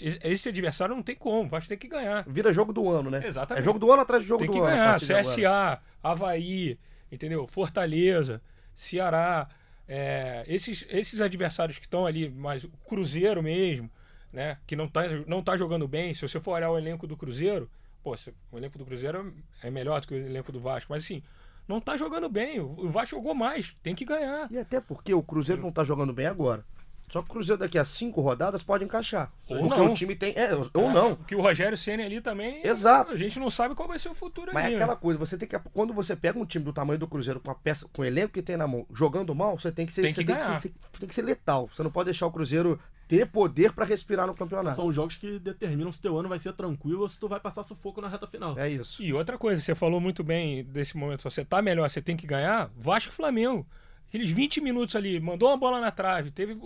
[0.00, 2.24] esse- adversário não tem como, o Vasco tem que ganhar.
[2.26, 3.22] Vira jogo do ano, né?
[3.24, 3.62] Exatamente.
[3.62, 4.68] É jogo do ano atrás de jogo Tem do que ano.
[4.68, 4.90] ganhar.
[4.90, 5.24] partir de agora.
[5.36, 6.78] CSA, Havaí,
[7.12, 7.46] entendeu?
[7.46, 8.42] Fortaleza,
[8.74, 9.48] Ceará,
[9.86, 13.88] é, esses, esses adversários que estão ali, mas o Cruzeiro mesmo,
[14.34, 14.58] né?
[14.66, 16.12] Que não tá, não tá jogando bem.
[16.12, 17.70] Se você for olhar o elenco do Cruzeiro,
[18.02, 18.14] pô,
[18.52, 21.22] o elenco do Cruzeiro é melhor do que o elenco do Vasco, mas assim,
[21.66, 22.60] não tá jogando bem.
[22.60, 24.50] O Vasco jogou mais, tem que ganhar.
[24.50, 26.64] E até porque o Cruzeiro não tá jogando bem agora.
[27.08, 29.30] Só que o Cruzeiro daqui a cinco rodadas pode encaixar.
[29.48, 29.92] Ou porque não.
[29.92, 30.32] o time tem.
[30.36, 31.14] É, ou É, não.
[31.14, 32.66] Que o Rogério Senna ali também.
[32.66, 33.12] Exato.
[33.12, 34.74] A gente não sabe qual vai ser o futuro Mas ali.
[34.74, 34.82] é né?
[34.82, 35.58] aquela coisa, você tem que.
[35.72, 38.32] Quando você pega um time do tamanho do Cruzeiro com a peça, com o elenco
[38.32, 40.02] que tem na mão, jogando mal, você tem que ser.
[40.02, 40.60] Tem você que ganhar.
[40.60, 41.68] ser, tem que ser letal.
[41.72, 44.76] Você não pode deixar o Cruzeiro ter poder pra respirar no campeonato.
[44.76, 47.62] São jogos que determinam se teu ano vai ser tranquilo ou se tu vai passar
[47.64, 48.58] sufoco na reta final.
[48.58, 49.02] É isso.
[49.02, 52.26] E outra coisa, você falou muito bem desse momento, você tá melhor, você tem que
[52.26, 53.66] ganhar, Vasco e Flamengo.
[54.08, 56.56] Aqueles 20 minutos ali, mandou uma bola na trave, teve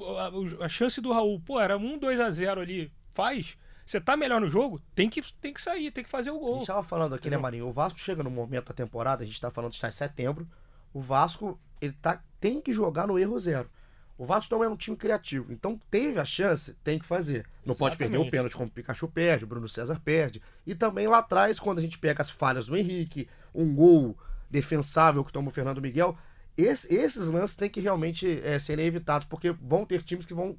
[0.60, 3.56] a, a chance do Raul, pô, era 1 2 a 0 ali, faz.
[3.86, 6.38] Você tá melhor no jogo, tem que, tem que sair, tem que fazer o A
[6.38, 6.56] gol.
[6.58, 7.38] gente tava falando aqui, né?
[7.38, 7.66] Marinho?
[7.66, 10.46] O Vasco chega no momento da temporada, a gente tá falando que está em setembro.
[10.92, 13.70] O Vasco, ele tá, tem que jogar no erro zero.
[14.18, 15.52] O Vasco não é um time criativo.
[15.52, 17.46] Então teve a chance, tem que fazer.
[17.64, 18.30] Não pode perder o Exatamente.
[18.32, 20.42] pênalti como o Pikachu perde, o Bruno César perde.
[20.66, 24.18] E também lá atrás, quando a gente pega as falhas do Henrique, um gol
[24.50, 26.18] defensável que toma o Fernando Miguel,
[26.56, 30.58] esse- esses lances têm que realmente é, serem evitados, porque vão ter times que vão,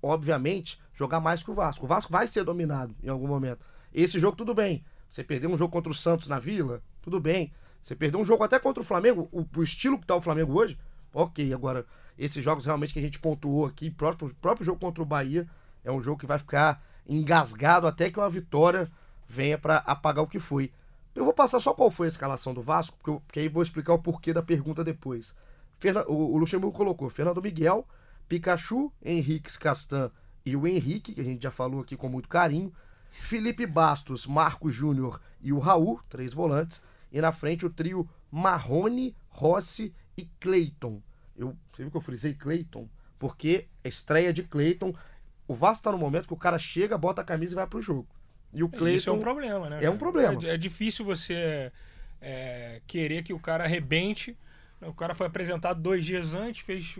[0.00, 1.84] obviamente, jogar mais que o Vasco.
[1.84, 3.64] O Vasco vai ser dominado em algum momento.
[3.92, 4.84] Esse jogo, tudo bem.
[5.08, 7.52] Você perdeu um jogo contra o Santos na Vila, tudo bem.
[7.82, 10.52] Você perdeu um jogo até contra o Flamengo, o, o estilo que tá o Flamengo
[10.58, 10.78] hoje,
[11.12, 11.52] ok.
[11.52, 11.84] Agora,
[12.18, 15.48] esses jogos realmente que a gente pontuou aqui, próprio, o próprio jogo contra o Bahia,
[15.84, 18.90] é um jogo que vai ficar engasgado até que uma vitória
[19.28, 20.70] venha para apagar o que foi.
[21.14, 23.62] Eu vou passar só qual foi a escalação do Vasco, porque, eu- porque aí vou
[23.62, 25.34] explicar o porquê da pergunta depois.
[25.78, 27.86] Ferna- o, o Luxemburgo colocou Fernando Miguel,
[28.28, 30.10] Pikachu, Henrique Castan
[30.46, 32.72] e o Henrique, que a gente já falou aqui com muito carinho.
[33.10, 36.82] Felipe Bastos, Marcos Júnior e o Raul, três volantes.
[37.12, 41.02] E na frente o trio Marrone, Rossi e Cleiton.
[41.42, 42.88] Eu, você viu que eu frisei Cleiton?
[43.18, 44.94] Porque a estreia de Cleiton.
[45.48, 47.82] O Vasco tá no momento que o cara chega, bota a camisa e vai pro
[47.82, 48.08] jogo.
[48.54, 48.96] E o Cleiton.
[48.96, 49.84] Isso é um problema, né?
[49.84, 50.38] É um problema.
[50.44, 51.70] É, é difícil você
[52.20, 54.36] é, querer que o cara arrebente.
[54.80, 56.98] O cara foi apresentado dois dias antes, fez,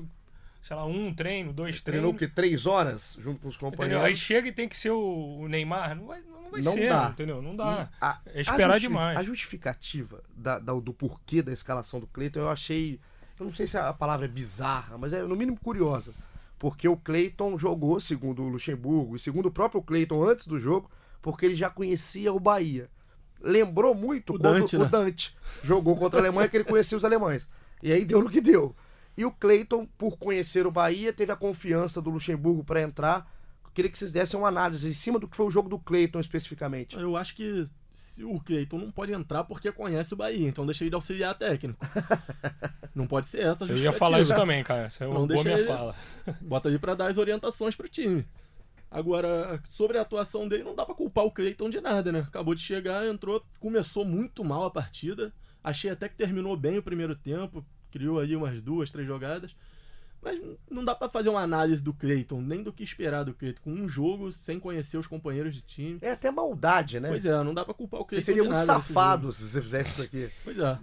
[0.62, 2.16] sei lá, um treino, dois Treinou treinos.
[2.22, 2.32] o quê?
[2.34, 3.70] Três horas junto com os Entendeu?
[3.72, 4.04] companheiros.
[4.06, 5.96] Aí chega e tem que ser o, Neymar.
[5.96, 7.08] Não vai, não vai Não ser, dá.
[7.10, 7.42] entendeu?
[7.42, 7.88] Não dá.
[8.00, 9.18] A- É esperar a demais.
[9.18, 13.00] A justificativa da- da- do porquê da escalação do Cleiton eu achei.
[13.38, 16.12] Eu não sei se a palavra é bizarra, mas é no mínimo curiosa.
[16.58, 20.90] Porque o Cleiton jogou, segundo o Luxemburgo, e segundo o próprio Cleiton antes do jogo,
[21.20, 22.88] porque ele já conhecia o Bahia.
[23.40, 24.88] Lembrou muito O quando Dante, o né?
[24.88, 27.48] Dante jogou contra a Alemanha, que ele conhecia os alemães.
[27.82, 28.76] E aí deu no que deu.
[29.16, 33.28] E o Cleiton, por conhecer o Bahia, teve a confiança do Luxemburgo para entrar.
[33.74, 36.20] Queria que vocês dessem uma análise em cima do que foi o jogo do Cleiton
[36.20, 36.96] especificamente.
[36.96, 37.66] Eu acho que
[38.24, 41.78] o Cleiton não pode entrar porque conhece o Bahia, então deixa ele de auxiliar técnico.
[42.94, 44.40] não pode ser essa a Eu ia falar isso justificativa.
[44.40, 44.86] também, cara.
[44.86, 45.94] Essa é boa deixa minha ele- fala.
[46.40, 48.26] Bota ali pra dar as orientações pro time.
[48.90, 52.20] Agora, sobre a atuação dele, não dá pra culpar o Cleiton de nada, né?
[52.20, 55.32] Acabou de chegar, entrou, começou muito mal a partida.
[55.64, 59.56] Achei até que terminou bem o primeiro tempo, criou aí umas duas, três jogadas.
[60.22, 63.60] Mas não dá pra fazer uma análise do Cleiton, nem do que esperar do Cleiton.
[63.62, 65.98] Com um jogo, sem conhecer os companheiros de time.
[66.00, 67.08] É até maldade, né?
[67.08, 69.60] Pois é, não dá pra culpar o Você Cleiton seria de muito safado se você
[69.60, 70.30] fizesse isso aqui.
[70.44, 70.78] Pois é.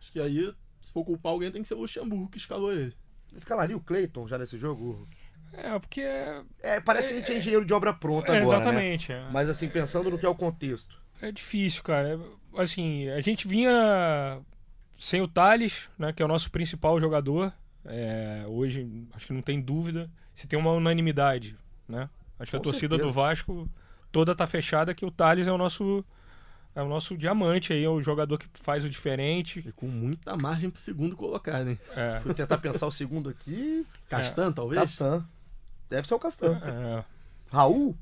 [0.00, 2.94] Acho que aí, se for culpar alguém, tem que ser o Luxemburgo que escalou ele.
[3.34, 5.08] Escalaria o Cleiton já nesse jogo?
[5.52, 6.00] É, porque.
[6.00, 8.62] É, É, parece que a gente é engenheiro de obra pronta é, agora, né?
[8.62, 9.12] exatamente.
[9.12, 9.28] é.
[9.32, 10.96] Mas assim, pensando no que é o contexto.
[11.20, 12.14] É difícil, cara.
[12.14, 14.40] É, Assim, a gente vinha
[14.96, 17.52] sem o Thales, né, que é o nosso principal jogador,
[17.86, 20.10] É, hoje, acho que não tem dúvida.
[20.34, 21.56] Se tem uma unanimidade,
[21.88, 22.08] né?
[22.38, 23.06] Acho que a Com torcida certeza.
[23.08, 23.68] do Vasco
[24.10, 26.04] toda tá fechada que o Thales é o nosso
[26.74, 29.62] é o nosso diamante aí, é o jogador que faz o diferente.
[29.64, 31.78] E com muita margem pro segundo colocado, hein?
[31.94, 33.86] É, Vou tentar pensar o segundo aqui.
[34.10, 34.80] Castan, talvez?
[34.80, 35.24] Castan.
[35.88, 36.60] Deve ser o Castan.
[36.64, 37.04] é,
[37.52, 37.96] Raul?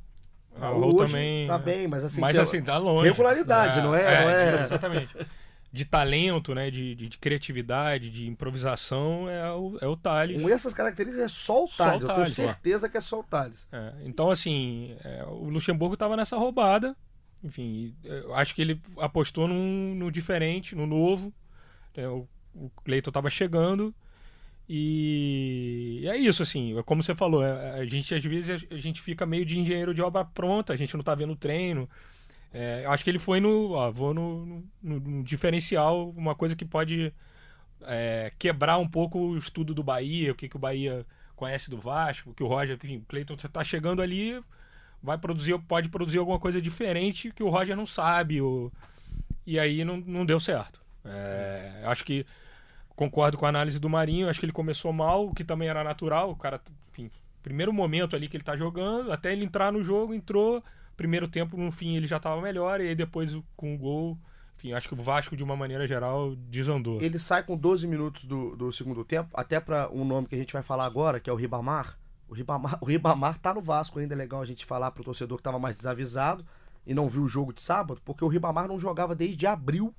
[0.58, 1.46] Raul hoje também.
[1.46, 2.20] Tá bem, mas assim.
[2.20, 3.08] mas assim, tá longe.
[3.10, 5.16] regularidade, não é- não é- Exatamente.
[5.72, 6.70] De talento, né?
[6.70, 10.40] De, de, de criatividade, de improvisação, é o, é o Thales.
[10.42, 12.02] Com essas características é só o Só o Thales.
[12.02, 13.66] Eu tenho Thales, certeza que é só o Thales.
[13.72, 16.94] É, então, assim, é, o Luxemburgo estava nessa roubada.
[17.42, 21.32] Enfim, eu acho que ele apostou num, no diferente, no novo.
[21.96, 23.94] É, o, o Cleiton estava chegando.
[24.68, 29.02] E é isso, assim, é como você falou, é, a gente às vezes a gente
[29.02, 31.88] fica meio de engenheiro de obra pronta, a gente não tá vendo o treino.
[32.52, 34.46] É, acho que ele foi no, ó, vou no,
[34.82, 37.12] no- no- diferencial, uma coisa que pode
[37.82, 41.78] é, quebrar um pouco o estudo do Bahia, o que, que o Bahia conhece do
[41.80, 44.40] Vasco, que o Roger, enfim, o Cleiton tá chegando ali,
[45.02, 48.72] vai produzir, pode produzir alguma coisa diferente que o Roger não sabe, ou-
[49.46, 50.80] e aí não, não deu certo.
[51.04, 52.24] É, acho que
[52.96, 55.82] concordo com a análise do Marinho, acho que ele começou mal, o que também era
[55.84, 56.60] natural, o cara,
[56.92, 57.10] enfim,
[57.42, 60.62] primeiro momento ali que ele tá jogando, até ele entrar no jogo, entrou,
[60.96, 64.18] primeiro tempo, no fim ele já tava melhor, e aí depois com o gol,
[64.56, 67.00] enfim, acho que o Vasco, de uma maneira geral, desandou.
[67.00, 70.38] Ele sai com 12 minutos do, do segundo tempo, até para um nome que a
[70.38, 71.98] gente vai falar agora, que é o Ribamar.
[72.28, 75.36] O Ribamar, o Ribamar tá no Vasco ainda, é legal a gente falar pro torcedor
[75.36, 76.46] que tava mais desavisado
[76.86, 79.94] e não viu o jogo de sábado, porque o Ribamar não jogava desde abril.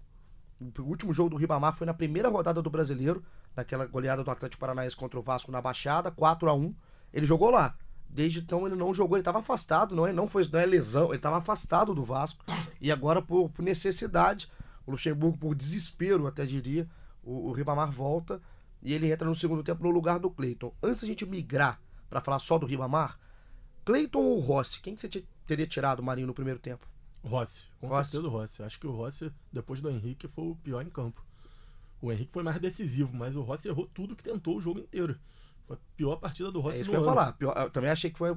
[0.79, 3.23] O último jogo do Ribamar foi na primeira rodada do Brasileiro,
[3.55, 6.73] naquela goleada do Atlético Paranaense contra o Vasco na Baixada, 4 a 1
[7.13, 7.75] Ele jogou lá.
[8.13, 11.07] Desde então ele não jogou, ele estava afastado, não é, não foi, não é lesão,
[11.07, 12.45] ele estava afastado do Vasco.
[12.79, 14.47] E agora, por, por necessidade,
[14.85, 16.87] o Luxemburgo, por desespero, até diria,
[17.23, 18.39] o, o Ribamar volta
[18.83, 20.71] e ele entra no segundo tempo no lugar do Cleiton.
[20.83, 23.17] Antes da gente migrar para falar só do Ribamar,
[23.83, 24.79] Cleiton ou Rossi?
[24.79, 26.87] Quem que você te- teria tirado, Marinho, no primeiro tempo?
[27.23, 28.11] Rossi, com Rossi.
[28.11, 28.61] certeza o Rossi.
[28.63, 31.25] Acho que o Rossi, depois do Henrique, foi o pior em campo.
[32.01, 35.17] O Henrique foi mais decisivo, mas o Rossi errou tudo que tentou o jogo inteiro.
[35.67, 37.15] Foi a pior partida do Rossi É isso que eu ia ano.
[37.15, 37.33] falar.
[37.33, 38.35] Pior- eu também achei que foi.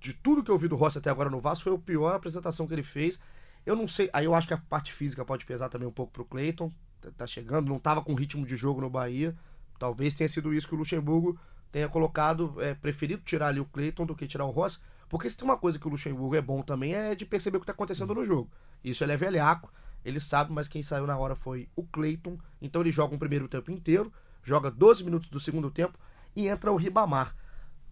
[0.00, 2.66] de tudo que eu vi do Rossi até agora no Vasco, foi a pior apresentação
[2.66, 3.18] que ele fez.
[3.64, 4.10] Eu não sei.
[4.12, 6.70] Aí eu acho que a parte física pode pesar também um pouco pro Cleiton.
[7.00, 9.36] Tá- Tá chegando, não tava com ritmo de jogo no Bahia.
[9.78, 11.38] Talvez tenha sido isso que o Luxemburgo
[11.70, 14.78] tenha colocado, é, preferido tirar ali o Cleiton do que tirar o Rossi.
[15.08, 17.60] Porque se tem uma coisa que o Luxemburgo é bom também é de perceber o
[17.60, 18.50] que tá acontecendo no jogo.
[18.84, 19.72] Isso ele é velhaco,
[20.04, 22.38] ele sabe, mas quem saiu na hora foi o Cleiton.
[22.60, 25.98] Então ele joga um primeiro tempo inteiro, joga 12 minutos do segundo tempo
[26.34, 27.34] e entra o Ribamar.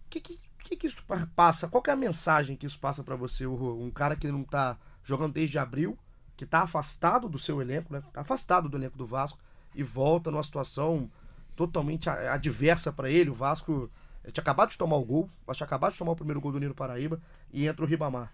[0.05, 0.39] O que, que,
[0.75, 1.67] que, isso pa- passa?
[1.67, 3.45] Qual é a mensagem que isso passa pra você?
[3.45, 5.97] Um cara que não tá jogando desde abril,
[6.35, 8.01] que tá afastado do seu elenco, né?
[8.13, 9.39] Tá afastado do elenco do Vasco
[9.75, 11.09] e volta numa situação
[11.55, 13.29] totalmente adversa pra ele.
[13.29, 13.89] O Vasco
[14.23, 16.59] eh, tinha acabado de tomar o gol, tinha acabado de tomar o primeiro gol do
[16.59, 17.21] Nino Paraíba
[17.53, 18.31] e entra o Ribamar.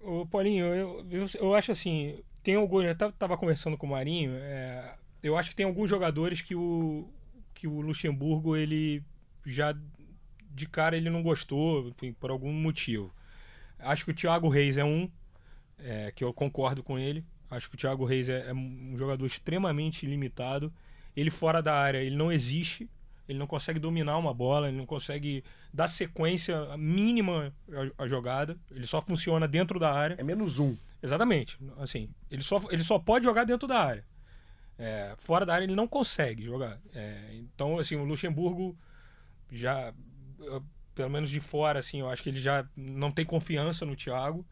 [0.00, 3.90] Ô, Paulinho, eu, eu, eu acho assim, tem alguns, eu tava, tava conversando com o
[3.90, 7.08] Marinho, é, eu acho que tem alguns jogadores que o,
[7.56, 9.02] que o Luxemburgo, ele
[9.44, 9.74] já
[10.54, 13.10] de cara ele não gostou, enfim, por algum motivo.
[13.78, 15.10] Acho que o Thiago Reis é um,
[15.78, 17.24] é, que eu concordo com ele.
[17.50, 20.72] Acho que o Thiago Reis é, é um jogador extremamente limitado.
[21.16, 22.88] Ele fora da área, ele não existe.
[23.28, 25.42] Ele não consegue dominar uma bola, ele não consegue
[25.72, 27.52] dar sequência mínima
[27.98, 28.56] à- jogada.
[28.70, 30.14] Ele só funciona dentro da área.
[30.18, 30.76] É menos um.
[31.02, 31.58] Exatamente.
[31.78, 34.04] Assim, ele só, ele só pode jogar dentro da área.
[34.78, 36.78] É, fora da área ele não consegue jogar.
[36.94, 38.76] É, então, assim, o Luxemburgo
[39.50, 39.92] já,
[40.40, 40.62] eu-
[40.94, 44.44] pelo menos de fora, assim, eu acho que ele já não tem confiança no Thiago.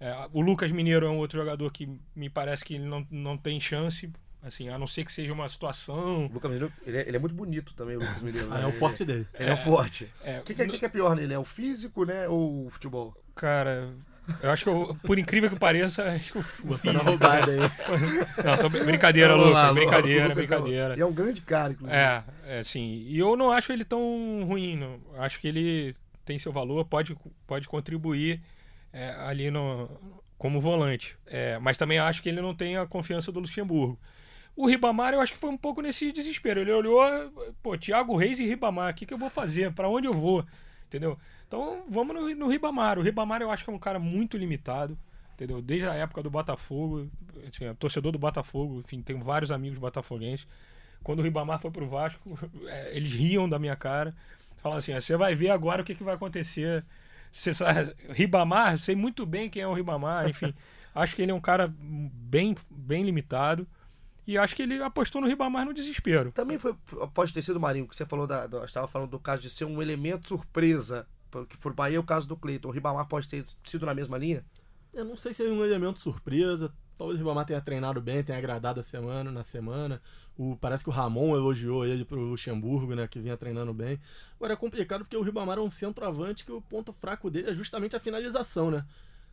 [0.00, 3.36] É, o Lucas Mineiro é um outro jogador que me parece que ele não, não
[3.38, 4.10] tem chance,
[4.42, 6.26] assim, a não ser que seja uma situação.
[6.26, 8.48] O Lucas Mineiro, ele é, ele é muito bonito também, o Lucas Mineiro.
[8.52, 8.62] Ah, né?
[8.64, 9.26] é o forte dele.
[9.34, 10.08] Ele é, o forte.
[10.24, 11.34] É, O que, que, é- que que é pior nele?
[11.34, 12.28] É o físico, né?
[12.28, 13.16] Ou o futebol?
[13.36, 13.92] Cara,
[14.42, 17.58] eu acho que, eu, por incrível que pareça, acho que o Botando a roubada aí.
[18.44, 20.96] Não, tô, brincadeira, Lucas, lá, o brincadeira, Lucas é brincadeira.
[20.96, 21.98] E é um grande cara, inclusive.
[21.98, 23.04] É, é assim.
[23.06, 25.00] E eu não acho ele tão ruim, não.
[25.18, 28.40] Acho que ele tem seu valor, pode, pode contribuir
[28.92, 29.88] é, ali no,
[30.38, 31.16] como volante.
[31.26, 33.98] É, mas também acho que ele não tem a confiança do Luxemburgo.
[34.54, 36.60] O Ribamar, eu acho que foi um pouco nesse desespero.
[36.60, 37.00] Ele olhou,
[37.62, 39.72] pô, Thiago Reis e Ribamar, o que, que eu vou fazer?
[39.72, 40.44] Para onde eu vou?
[40.86, 41.18] Entendeu?
[41.52, 42.98] Então vamos no, no Ribamar.
[42.98, 44.96] O Ribamar eu acho que é um cara muito limitado.
[45.34, 45.60] Entendeu?
[45.60, 47.10] Desde a época do Botafogo,
[47.60, 50.46] é torcedor do Botafogo, enfim, tenho vários amigos botafoguenses.
[51.02, 54.14] Quando o Ribamar foi pro Vasco, é, eles riam da minha cara.
[54.58, 56.84] Falavam assim: "Ah, você vai ver agora o que, que vai acontecer.
[57.30, 60.54] Você sabe, Ribamar, sei muito bem quem é o Ribamar, enfim.
[60.94, 63.66] acho que ele é um cara bem, bem limitado.
[64.26, 66.30] E acho que ele apostou no Ribamar no desespero.
[66.32, 66.74] Também foi,
[67.12, 68.46] pode ter sido, Marinho, que você falou da.
[68.46, 71.06] da estava falando do caso de ser um elemento surpresa.
[71.48, 72.68] Que for Bahia o caso do Cleiton.
[72.68, 74.44] O Ribamar pode ter sido na mesma linha?
[74.92, 76.72] Eu não sei se é um elemento surpresa.
[76.98, 80.00] Talvez o Ribamar tenha treinado bem, tenha agradado a semana, na semana.
[80.36, 83.08] O, parece que o Ramon elogiou ele pro Luxemburgo, né?
[83.08, 83.98] Que vinha treinando bem.
[84.36, 87.54] Agora é complicado porque o Ribamar é um centroavante que o ponto fraco dele é
[87.54, 88.84] justamente a finalização, né?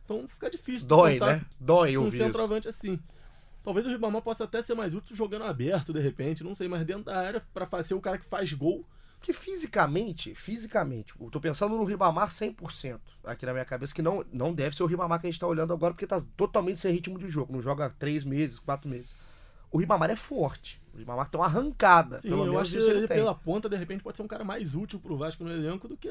[0.04, 0.88] Então fica difícil.
[0.88, 1.44] Dói, né?
[1.60, 2.98] Dói um centroavante assim.
[3.62, 6.84] Talvez o Ribamar possa até ser mais útil jogando aberto, de repente, não sei, mas
[6.84, 8.84] dentro da área, para fazer o cara que faz gol.
[9.20, 14.24] Que fisicamente, fisicamente, eu tô pensando no Ribamar 100% aqui na minha cabeça, que não,
[14.32, 16.92] não deve ser o Ribamar que a gente tá olhando agora, porque tá totalmente sem
[16.92, 19.14] ritmo de jogo, não joga três meses, quatro meses.
[19.70, 22.76] O Ribamar é forte, o Ribamar tem uma arrancada, Sim, pelo eu menos acho que
[22.78, 25.52] ele ele pela ponta, de repente, pode ser um cara mais útil pro Vasco no
[25.52, 26.10] elenco do que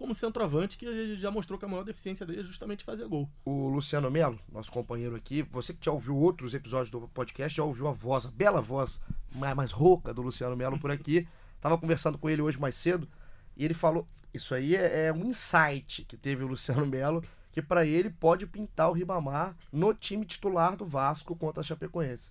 [0.00, 3.28] como centroavante, que ele já mostrou que a maior deficiência dele é justamente fazer gol.
[3.44, 7.62] O Luciano Melo, nosso companheiro aqui, você que já ouviu outros episódios do podcast, já
[7.62, 8.98] ouviu a voz, a bela voz
[9.34, 11.28] mais, mais rouca do Luciano Melo por aqui.
[11.60, 13.08] Tava conversando com ele hoje mais cedo
[13.56, 17.60] e ele falou: Isso aí é, é um insight que teve o Luciano Melo, que
[17.60, 22.30] para ele pode pintar o Ribamar no time titular do Vasco contra a Chapecoense.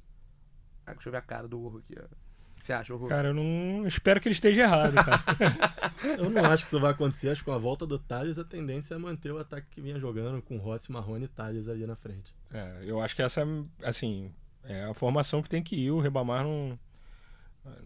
[0.85, 1.95] Ah, deixa eu ver a cara do Urro aqui.
[1.99, 2.03] ó.
[2.03, 3.07] O que você acha, Urro?
[3.07, 5.23] Cara, eu não espero que ele esteja errado, cara.
[6.17, 8.43] Eu não acho que isso vai acontecer, acho que com a volta do Thales a
[8.43, 11.95] tendência é manter o ataque que vinha jogando com Rossi, Marrone e Thales ali na
[11.95, 12.33] frente.
[12.53, 13.45] É, eu acho que essa,
[13.83, 14.31] assim,
[14.63, 15.91] é a formação que tem que ir.
[15.91, 16.79] O Ribamar não,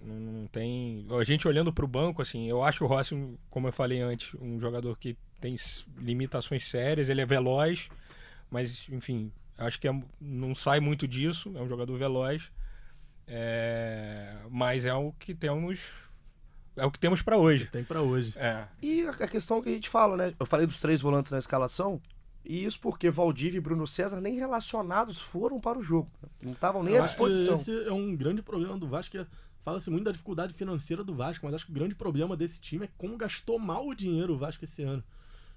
[0.03, 1.05] não, não tem.
[1.19, 3.15] A gente olhando para o banco, assim, eu acho o Rossi,
[3.49, 5.55] como eu falei antes, um jogador que tem
[5.97, 7.09] limitações sérias.
[7.09, 7.89] Ele é veloz,
[8.49, 11.51] mas, enfim, acho que é- não sai muito disso.
[11.55, 12.51] É um jogador veloz.
[13.27, 15.91] É, mas é o que temos.
[16.75, 17.67] É o que temos para hoje.
[17.67, 18.33] Tem pra hoje.
[18.35, 20.33] É, E a questão que a gente fala, né?
[20.39, 22.01] Eu falei dos três volantes na escalação,
[22.43, 26.11] e isso porque Valdívia e Bruno César nem relacionados foram para o jogo.
[26.41, 27.53] Não estavam nem à disposição.
[27.55, 29.11] esse é um grande problema do Vasco.
[29.11, 29.27] que é-
[29.63, 32.85] Fala-se muito da dificuldade financeira do Vasco, mas acho que o grande problema desse time
[32.85, 35.01] é como gastou mal o dinheiro o Vasco esse ano.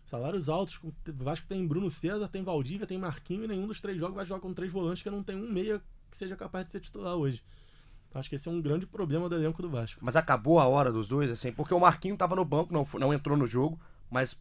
[0.06, 3.98] Salários altos, o Vasco tem Bruno César, tem Valdívia, tem Marquinhos, e nenhum dos três
[3.98, 6.70] jogos vai jogar com três volantes que não tem um meia que seja capaz de
[6.70, 7.42] ser titular hoje.
[8.08, 9.98] Então, acho que esse é um grande problema do elenco do Vasco.
[10.00, 13.12] Mas acabou a hora dos dois, assim, porque o Marquinho tava no banco, não, não
[13.12, 14.40] entrou no jogo, mas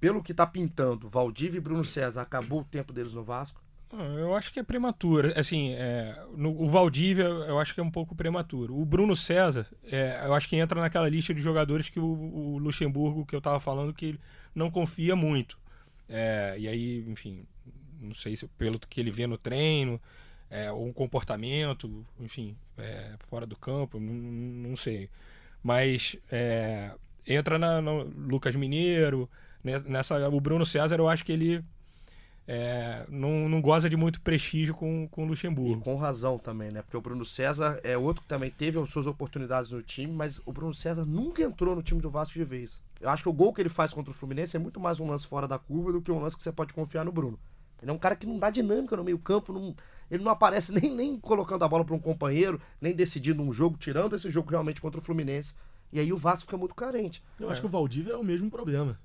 [0.00, 3.62] pelo que tá pintando, Valdívia e Bruno César, acabou o tempo deles no Vasco.
[3.92, 5.32] Eu acho que é prematuro.
[5.38, 8.76] Assim, é, no- o Valdívia eu acho que é um pouco prematuro.
[8.76, 12.58] O Bruno César, é, eu acho que entra naquela lista de jogadores que o, o
[12.58, 14.20] Luxemburgo, que eu tava falando, que ele
[14.54, 15.56] não confia muito.
[16.08, 17.46] É, e aí, enfim,
[18.00, 20.00] não sei se pelo que ele vê no treino,
[20.50, 24.12] é, ou um comportamento, enfim, é, fora do campo, não,
[24.70, 25.08] não sei.
[25.62, 26.92] Mas é,
[27.26, 29.28] entra na, no Lucas Mineiro,
[29.62, 31.64] né, nessa, o Bruno César, eu acho que ele
[32.48, 35.80] é, não, não goza de muito prestígio com, com o E Luxemburgo.
[35.82, 36.82] com razão também, né?
[36.82, 40.40] Porque o Bruno César é outro que também teve as suas oportunidades no time, mas
[40.46, 42.80] o Bruno César nunca entrou no time do Vasco de vez.
[43.00, 45.08] Eu acho que o gol que ele faz contra o Fluminense é muito mais um
[45.08, 47.38] lance fora da curva do que um lance que você pode confiar no Bruno.
[47.82, 49.74] Ele é um cara que não dá dinâmica no meio-campo, não-
[50.10, 53.76] ele não aparece nem, nem colocando a bola para um companheiro, nem decidindo um jogo,
[53.76, 55.52] tirando esse jogo realmente contra o Fluminense.
[55.92, 57.22] E aí o Vasco fica muito carente.
[57.38, 57.52] Eu É.
[57.52, 58.98] acho que o Valdívia é o mesmo problema.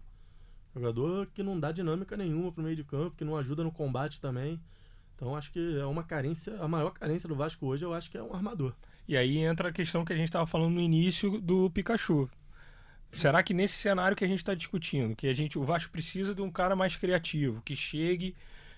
[0.74, 4.22] Jogador que não dá dinâmica nenhuma pro meio de campo, que não ajuda no combate
[4.22, 4.60] também.
[5.16, 8.18] Então acho que é uma carência, a maior carência do Vasco hoje eu acho que
[8.18, 8.74] é um armador.
[9.08, 12.30] E aí entra a questão que a gente estava falando no início do Pikachu.
[13.12, 16.34] Será que nesse cenário que a gente está discutindo, que a gente, o Vasco precisa
[16.34, 18.36] de um cara mais criativo, que chegue,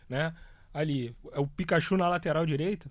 [0.09, 0.33] né,
[0.73, 2.89] ali, é o Pikachu na lateral direita?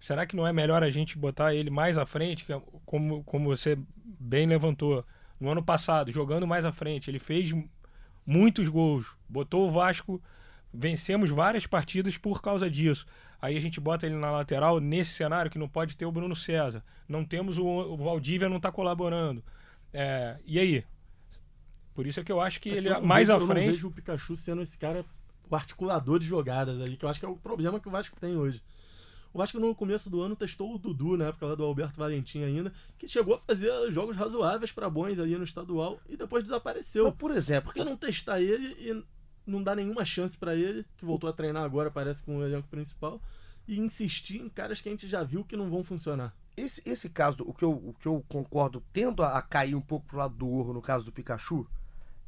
[0.00, 3.50] Será que não é melhor a gente botar ele mais à frente, é como, como
[3.50, 3.78] você
[4.18, 5.04] bem levantou,
[5.38, 7.52] no ano passado, jogando mais à frente, ele fez
[8.30, 10.22] muitos gols, botou o Vasco,
[10.72, 13.04] vencemos várias partidas por causa disso.
[13.42, 16.36] Aí a gente bota ele na lateral nesse cenário que não pode ter o Bruno
[16.36, 19.42] César, não temos o, o Valdívia não está colaborando.
[19.92, 20.84] É, e aí?
[21.92, 23.72] Por isso é que eu acho que ele Eu não mais à Eu frente.
[23.72, 25.04] vejo o Pikachu sendo esse cara,
[25.50, 28.16] o articulador de jogadas aí, que eu acho que é o problema que o Vasco
[28.20, 28.62] tem hoje.
[29.32, 32.42] O Vasco no começo do ano testou o Dudu, na época lá do Alberto Valentim
[32.42, 37.04] ainda, que chegou a fazer jogos razoáveis para bons ali no estadual e depois desapareceu.
[37.04, 39.04] Mas, por exemplo, Por que não testar ele e
[39.46, 42.68] não dar nenhuma chance pra ele, que voltou a treinar agora, parece com o elenco
[42.68, 43.20] principal,
[43.68, 46.34] e insistir em caras que a gente já viu que não vão funcionar?
[46.56, 49.80] Esse, esse caso, o que, eu, o que eu concordo, tendo a, a cair um
[49.80, 51.66] pouco pro lado do Urro no caso do Pikachu,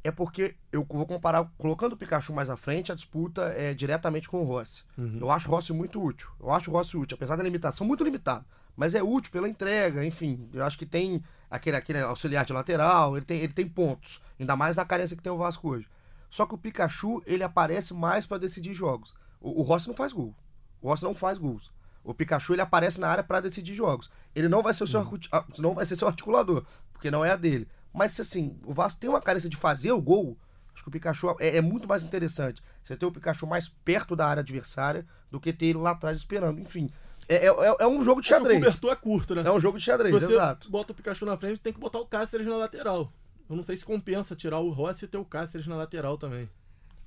[0.03, 4.27] é porque eu vou comparar, colocando o Pikachu mais à frente, a disputa é diretamente
[4.29, 4.83] com o Rossi.
[5.19, 6.29] Eu acho o Rossi muito útil.
[6.39, 8.45] Eu acho o Rossi útil, apesar da limitação, muito limitado.
[8.75, 10.49] Mas é útil pela entrega, enfim.
[10.53, 14.21] Eu acho que tem aquele, aquele auxiliar de lateral, ele tem, ele tem pontos.
[14.39, 15.87] Ainda mais na carência que tem o Vasco hoje.
[16.29, 19.13] Só que o Pikachu, ele aparece mais para decidir jogos.
[19.39, 20.33] O, o Rossi não faz gol.
[20.81, 21.71] O Rossi não faz gols.
[22.03, 24.09] O Pikachu ele aparece na área para decidir jogos.
[24.35, 27.23] Ele não vai ser o seu, arcu- ah, não vai ser seu articulador, porque não
[27.23, 27.67] é a dele.
[27.93, 30.37] Mas assim, o Vasco tem uma carência de fazer o gol.
[30.73, 32.61] Acho que o Pikachu é, é muito mais interessante.
[32.83, 36.17] Você ter o Pikachu mais perto da área adversária do que ter ele lá atrás
[36.17, 36.59] esperando.
[36.59, 36.89] Enfim,
[37.27, 38.59] é, é, é um jogo de O xadrez.
[38.59, 39.43] cobertor é curto, né?
[39.45, 40.69] É um jogo de Se xadrez, você exato.
[40.69, 43.11] bota o Pikachu na frente, tem que botar o Cáceres na lateral.
[43.49, 46.49] Eu não sei se compensa tirar o Rossi e ter o Cáceres na lateral também.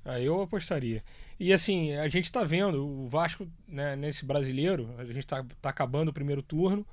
[0.05, 1.03] Aí eu apostaria.
[1.37, 5.69] E assim, a gente tá vendo o Vasco, né, nesse brasileiro, a gente tá, tá
[5.69, 6.85] acabando o primeiro turno,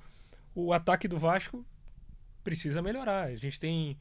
[0.55, 1.65] o ataque do Vasco
[2.45, 3.25] precisa melhorar.
[3.25, 3.99] A gente tem.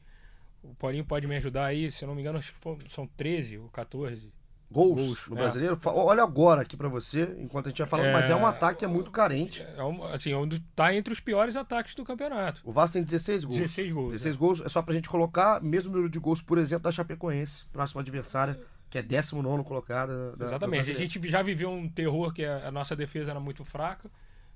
[0.62, 3.58] O Paulinho pode me ajudar aí, se eu não me engano, acho que são 13
[3.58, 4.32] ou 14.
[4.72, 5.40] Gols, Gols, no é.
[5.40, 5.78] brasileiro.
[5.84, 8.12] Olha agora aqui pra você, enquanto a gente vai falando, É.
[8.12, 9.62] mas é um ataque que é muito carente.
[9.76, 12.60] É um, assim, um do- tá entre os piores ataques do campeonato.
[12.64, 13.56] O Vasco tem 16 gols.
[13.56, 14.12] 16 gols.
[14.12, 17.64] 16 gols é só pra gente colocar mesmo número de gols, por exemplo, da Chapecoense,
[17.72, 18.58] próxima adversária,
[18.90, 20.34] que é 19 colocada.
[20.34, 20.90] Da, Exatamente.
[20.90, 24.10] A gente já viveu um terror que a a nossa defesa era muito fraca.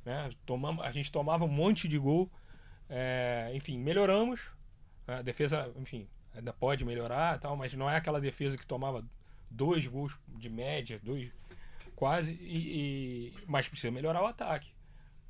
[0.04, 0.30] Né?
[0.46, 2.28] Tomamos, a gente tomava um monte de gol.
[2.88, 4.50] É, enfim, melhoramos.
[5.06, 9.04] A defesa, enfim, ainda pode melhorar tal, mas não é aquela defesa que tomava
[9.50, 11.30] dois gols de média, dois
[11.96, 14.70] quase, e, e- mas precisa melhorar o ataque.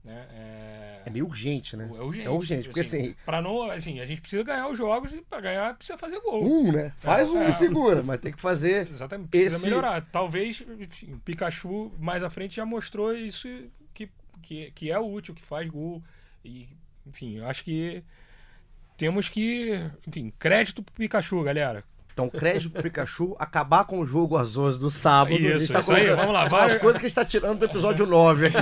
[0.04, 0.26] Né?
[0.32, 1.84] É, É meio urgente, né?
[1.88, 2.26] é urgente.
[2.26, 5.40] É urgente, porque assim, Pra não, assim, a gente precisa ganhar os jogos e pra
[5.40, 6.44] ganhar precisa fazer gol.
[6.44, 6.92] um, né?
[7.00, 7.48] Faz um É.
[7.48, 8.88] e segura, mas tem que fazer.
[8.88, 10.04] Exatamente, precisa Esse- melhorar.
[10.10, 13.48] Talvez enfim, o Pikachu mais à frente já mostrou isso
[13.92, 14.08] que,
[14.42, 16.02] que, que é útil, que faz gol.
[16.44, 16.68] E,
[17.08, 18.02] enfim, eu acho que
[18.96, 19.80] temos que.
[20.06, 21.84] Enfim, crédito pro Pikachu, galera.
[22.12, 25.36] Então, crédito pro Pikachu, acabar com o jogo às 11 do sábado.
[25.36, 26.72] Isso, tá isso aí, vamos lá, vai.
[26.72, 28.56] as coisas que a gente tá tirando do episódio 9 aqui.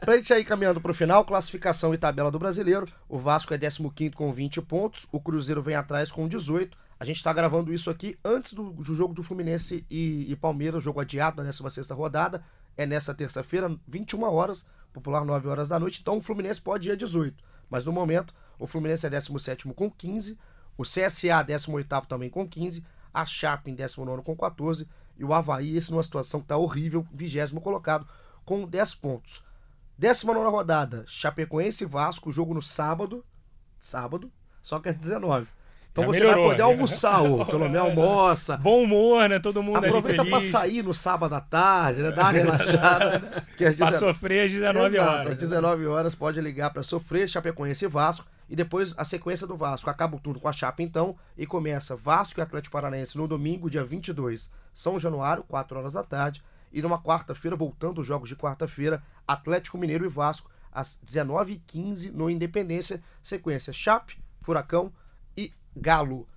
[0.00, 2.88] pra gente ir caminhando pro final, classificação e tabela do brasileiro.
[3.08, 6.76] O Vasco é 15 com 20 pontos, o Cruzeiro vem atrás com 18.
[6.98, 10.82] A gente tá gravando isso aqui antes do, do jogo do Fluminense e, e Palmeiras,
[10.82, 12.42] jogo adiado da 16 rodada.
[12.76, 16.00] É nessa terça-feira, 21 horas, popular 9 horas da noite.
[16.02, 17.50] Então o Fluminense pode ir a 18.
[17.70, 20.36] Mas no momento, o Fluminense é 17 com 15.
[20.76, 22.84] O CSA, 18 também com 15.
[23.14, 24.86] A Chape em 19 com 14.
[25.16, 28.06] E o Havaí, esse numa situação que tá horrível, 20 colocado,
[28.44, 29.42] com 10 pontos.
[29.96, 33.24] 19 rodada, Chapecoense e Vasco, jogo no sábado.
[33.78, 35.46] Sábado, só que às 19.
[35.92, 36.72] Então Já você melhorou, vai poder né?
[36.72, 38.56] almoçar, ô, pelo menos almoça.
[38.56, 39.38] Bom humor, né?
[39.40, 40.50] Todo mundo Aproveita feliz.
[40.50, 42.12] sair no sábado à tarde, né?
[42.12, 43.44] Dar uma relaxada.
[43.56, 45.30] Que às Pra 19 sofrer às 19 Exato, horas.
[45.32, 48.26] Às 19 horas pode ligar para sofrer Chapecoense e Vasco.
[48.48, 49.90] E depois a sequência do Vasco.
[49.90, 51.16] Acaba o turno com a Chape então.
[51.36, 54.50] E começa Vasco e Atlético Paranaense no domingo, dia 22.
[54.72, 56.42] São Januário, 4 horas da tarde.
[56.72, 62.30] E numa quarta-feira, voltando os jogos de quarta-feira, Atlético Mineiro e Vasco, às 19h15 no
[62.30, 63.02] Independência.
[63.22, 64.92] Sequência Chape, Furacão
[65.76, 66.28] Galo.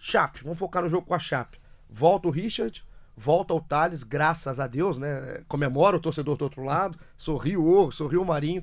[0.00, 1.58] Chape, vamos focar no jogo com a Chape.
[1.90, 2.84] Volta o Richard,
[3.16, 5.42] volta o Thales, graças a Deus, né?
[5.48, 8.62] Comemora o torcedor do outro lado, sorriu o sorriu o Marinho.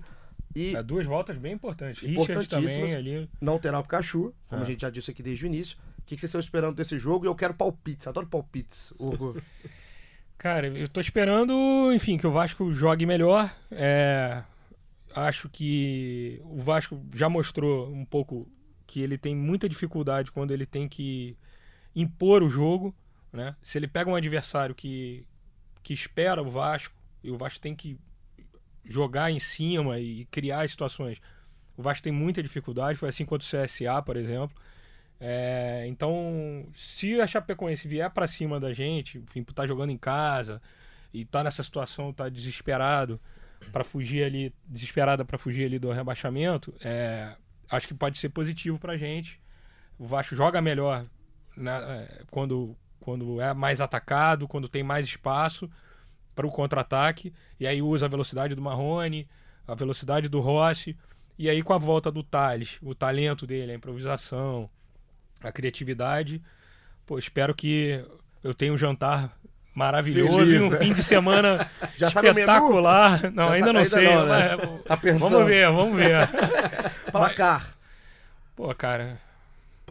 [0.56, 2.02] E É, duas voltas bem importantes.
[2.02, 3.30] Richard também ali.
[3.42, 4.64] não terá o Pikachu, como Ah.
[4.64, 5.76] a gente já disse aqui desde o início.
[6.00, 7.26] O que que vocês estão esperando desse jogo?
[7.26, 8.94] E eu quero palpites, adoro palpites.
[8.98, 9.36] Hugo.
[10.38, 13.52] Cara, eu tô esperando, enfim, que o Vasco jogue melhor.
[13.72, 14.44] É,
[15.16, 18.48] acho que o Vasco já mostrou um pouco
[18.86, 21.38] que ele tem muita dificuldade quando ele tem que
[21.96, 22.96] impor o jogo,
[23.32, 23.56] né?
[23.62, 25.26] Se ele pega um adversário que,
[25.82, 27.98] que espera o Vasco e o Vasco tem que
[28.84, 31.20] jogar em cima e criar situações,
[31.78, 32.98] o Vasco tem muita dificuldade.
[32.98, 34.56] Foi assim contra o CSA, por exemplo.
[35.20, 39.98] É, então, se a Chapecoense vier pra cima da gente, enfim, por estar jogando em
[39.98, 40.62] casa
[41.14, 43.20] e tá nessa situação, tá desesperado
[43.72, 47.36] para fugir ali, desesperada para fugir ali do rebaixamento, é,
[47.70, 49.40] acho que pode ser positivo pra gente.
[49.98, 51.06] O Vasco joga melhor
[51.56, 55.70] né, é, quando, quando é mais atacado, quando tem mais espaço
[56.36, 59.28] para o contra-ataque, e aí usa a velocidade do Marrone,
[59.68, 60.98] a velocidade do Rossi,
[61.40, 64.70] e aí com a volta do Thales, o talento dele, a improvisação,
[65.42, 66.42] a criatividade.
[67.06, 68.04] Pô, espero que
[68.44, 69.38] eu tenha um jantar
[69.74, 70.78] maravilhoso Feliz, e um né?
[70.80, 73.32] fim de semana espetacular.
[73.32, 74.08] Não, ainda não ainda sei.
[74.08, 74.56] não, né?
[74.56, 75.30] mas- Tá pensando.
[75.32, 76.30] Vamos ver, vamos ver.
[77.20, 77.76] Placar.
[78.56, 79.20] Pô, cara,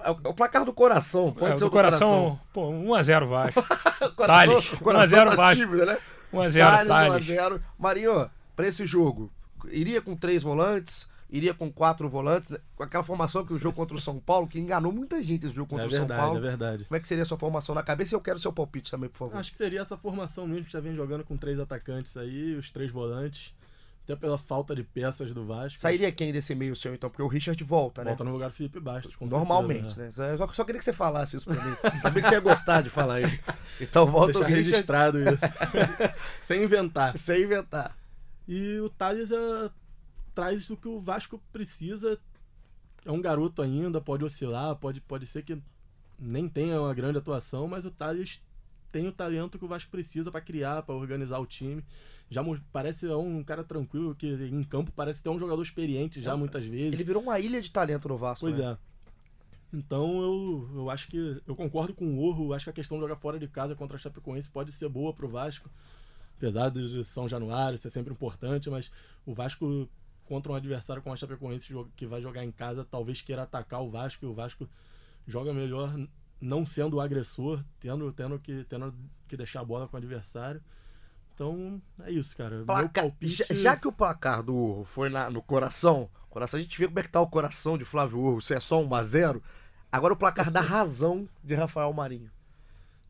[0.02, 3.62] É o o placar do coração, pode é, ser o do coração, pô, 1x0 Vasco.
[4.16, 4.26] coração.
[4.26, 5.62] Thales, o coração 1 a 0 tá Vasco.
[5.64, 5.98] tímido, né?
[6.32, 7.26] 1x0 Thales, Thales.
[7.26, 7.60] 1x0.
[7.78, 9.30] Marinho, pra esse jogo,
[9.70, 13.96] iria com três volantes, iria com quatro volantes, com aquela formação que o jogo contra
[13.96, 16.38] o São Paulo, que enganou muita gente esse jogo contra É o São verdade, Paulo.
[16.38, 16.84] é verdade.
[16.84, 18.14] Como é que seria a sua formação na cabeça?
[18.14, 19.36] E eu quero seu palpite também, por favor.
[19.38, 22.70] Acho que seria essa formação mesmo, que já vem jogando com três atacantes aí, os
[22.70, 23.52] três volantes.
[24.04, 25.80] Até pela falta de peças do Vasco.
[25.80, 27.08] Sairia quem desse meio seu, então?
[27.08, 28.10] Porque o Richard volta, né?
[28.10, 30.36] Volta no lugar do Felipe Bastos, Normalmente, certeza, né?
[30.36, 31.74] Só, só queria que você falasse isso pra mim.
[32.02, 33.40] Sabia que você ia gostar de falar isso.
[33.80, 35.38] Então volta Deixar o Richard registrado isso.
[36.46, 37.18] Sem inventar.
[37.18, 37.96] sem inventar.
[38.46, 39.70] E o Thales é,
[40.34, 42.18] traz o que o Vasco precisa.
[43.04, 45.58] É um garoto ainda, pode oscilar, pode, pode ser que
[46.18, 48.40] nem tenha uma grande atuação, mas o Thales
[48.94, 51.84] tem o talento que o Vasco precisa para criar, para organizar o time.
[52.30, 56.36] Já parece um cara tranquilo, que em campo parece ter um jogador experiente já é,
[56.36, 56.92] muitas vezes.
[56.92, 58.46] Ele virou uma ilha de talento no Vasco.
[58.46, 58.70] Pois né?
[58.70, 59.76] é.
[59.76, 61.42] Então eu, eu acho que.
[61.44, 63.96] Eu concordo com o Orro, acho que a questão de jogar fora de casa contra
[63.96, 65.68] a Chapecoense pode ser boa pro Vasco.
[66.36, 68.92] Apesar de São Januário ser sempre importante, mas
[69.26, 69.88] o Vasco
[70.22, 73.90] contra um adversário como a Chapecoense que vai jogar em casa, talvez queira atacar o
[73.90, 74.68] Vasco e o Vasco
[75.26, 75.92] joga melhor
[76.40, 78.94] não sendo o agressor, tendo, tendo, que, tendo
[79.26, 80.60] que deixar a bola com o adversário.
[81.34, 82.62] Então, é isso, cara.
[82.64, 83.02] Placa...
[83.02, 83.44] Palpite...
[83.48, 86.86] Já, já, que o placar do Urro foi na, no coração, coração, a gente vê
[86.86, 89.42] como é que tá o coração de Flávio Urro, se é só 1 a 0
[89.90, 92.28] Agora o placar da razão de Rafael Marinho.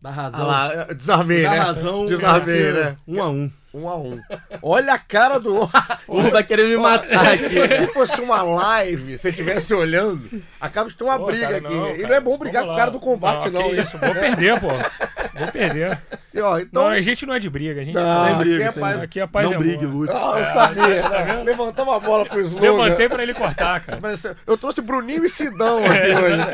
[0.02, 0.40] Da razão.
[0.40, 1.58] Ah lá, desarmei, da né?
[1.58, 2.04] razão.
[2.04, 2.96] Desarmei, né?
[3.08, 3.50] Um a um.
[3.74, 4.20] Um a um.
[4.62, 5.68] Olha a cara do.
[6.06, 7.48] Você vai querer me matar aqui.
[7.48, 11.74] Se fosse uma live, se estivesse olhando, acaba de ter uma pô, briga cara, aqui.
[11.74, 13.62] Não, e não é bom brigar com o cara do combate, não.
[13.62, 14.68] não isso, vou perder, pô.
[14.68, 15.98] Vou perder.
[16.32, 16.84] E, ó, então...
[16.84, 18.68] Não, a gente não é de briga, a gente não, é briga.
[18.68, 20.12] Aqui é paz, aqui é paz não brigue, Lute.
[20.14, 21.42] Ah, eu sabia, tá né?
[21.42, 22.70] Levantou uma bola pro slogan.
[22.70, 24.00] Levantei pra ele cortar, cara.
[24.46, 26.20] Eu trouxe Bruninho e Sidão aqui é.
[26.20, 26.44] hoje.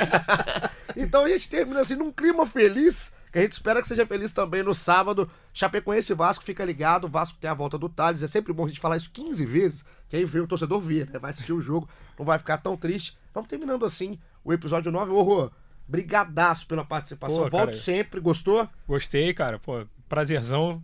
[0.96, 4.32] Então a gente termina assim num clima feliz que a gente espera que seja feliz
[4.32, 5.30] também no sábado.
[5.52, 7.08] Chapecoense e Vasco, fica ligado.
[7.08, 8.22] Vasco tem a volta do Thales.
[8.22, 11.08] É sempre bom a gente falar isso 15 vezes, que aí vê o torcedor vir,
[11.10, 11.18] né?
[11.18, 13.16] Vai assistir o jogo, não vai ficar tão triste.
[13.32, 15.12] Vamos terminando assim o episódio 9.
[15.12, 15.50] Ô, Rô,
[15.86, 17.44] brigadaço pela participação.
[17.44, 18.20] Pô, Volto sempre.
[18.20, 18.68] Gostou?
[18.86, 19.58] Gostei, cara.
[19.58, 20.82] Pô, prazerzão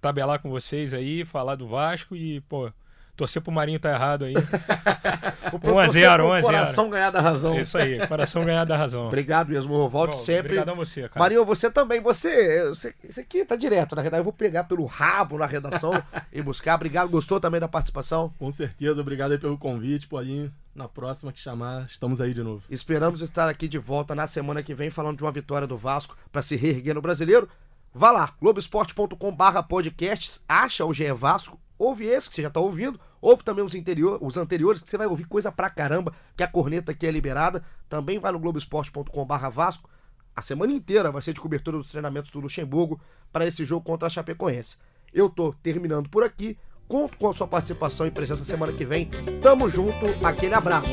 [0.00, 2.72] tabelar com vocês aí, falar do Vasco e, pô,
[3.20, 4.32] Torcer pro Marinho tá errado aí.
[5.52, 6.42] 1x0, 1x0.
[6.42, 7.58] Coração ganhar da razão.
[7.58, 9.08] Isso aí, coração ganhar da razão.
[9.08, 10.52] Obrigado mesmo, volte Bom, sempre.
[10.52, 11.18] Obrigadão você, cara.
[11.18, 12.00] Marinho, você também.
[12.00, 14.20] Você, você, você aqui tá direto, na verdade.
[14.20, 16.02] Eu vou pegar pelo rabo na redação
[16.32, 16.76] e buscar.
[16.76, 18.32] Obrigado, gostou também da participação?
[18.38, 20.50] Com certeza, obrigado aí pelo convite, Paulinho.
[20.74, 22.62] Na próxima que chamar, estamos aí de novo.
[22.70, 26.16] Esperamos estar aqui de volta na semana que vem falando de uma vitória do Vasco
[26.32, 27.46] para se reerguer no brasileiro.
[27.92, 33.44] Vá lá, globesport.com/podcasts, acha o GE Vasco, ouve esse que você já está ouvindo, ouve
[33.44, 36.92] também os, interior, os anteriores, que você vai ouvir coisa pra caramba, que a corneta
[36.92, 37.64] aqui é liberada.
[37.88, 39.88] Também vai no globesport.com.br Vasco.
[40.34, 43.00] A semana inteira vai ser de cobertura dos treinamentos do Luxemburgo
[43.32, 44.76] para esse jogo contra a Chapecoense.
[45.12, 46.56] Eu tô terminando por aqui.
[46.88, 49.08] Conto com a sua participação e presença semana que vem.
[49.40, 50.90] Tamo junto, aquele abraço.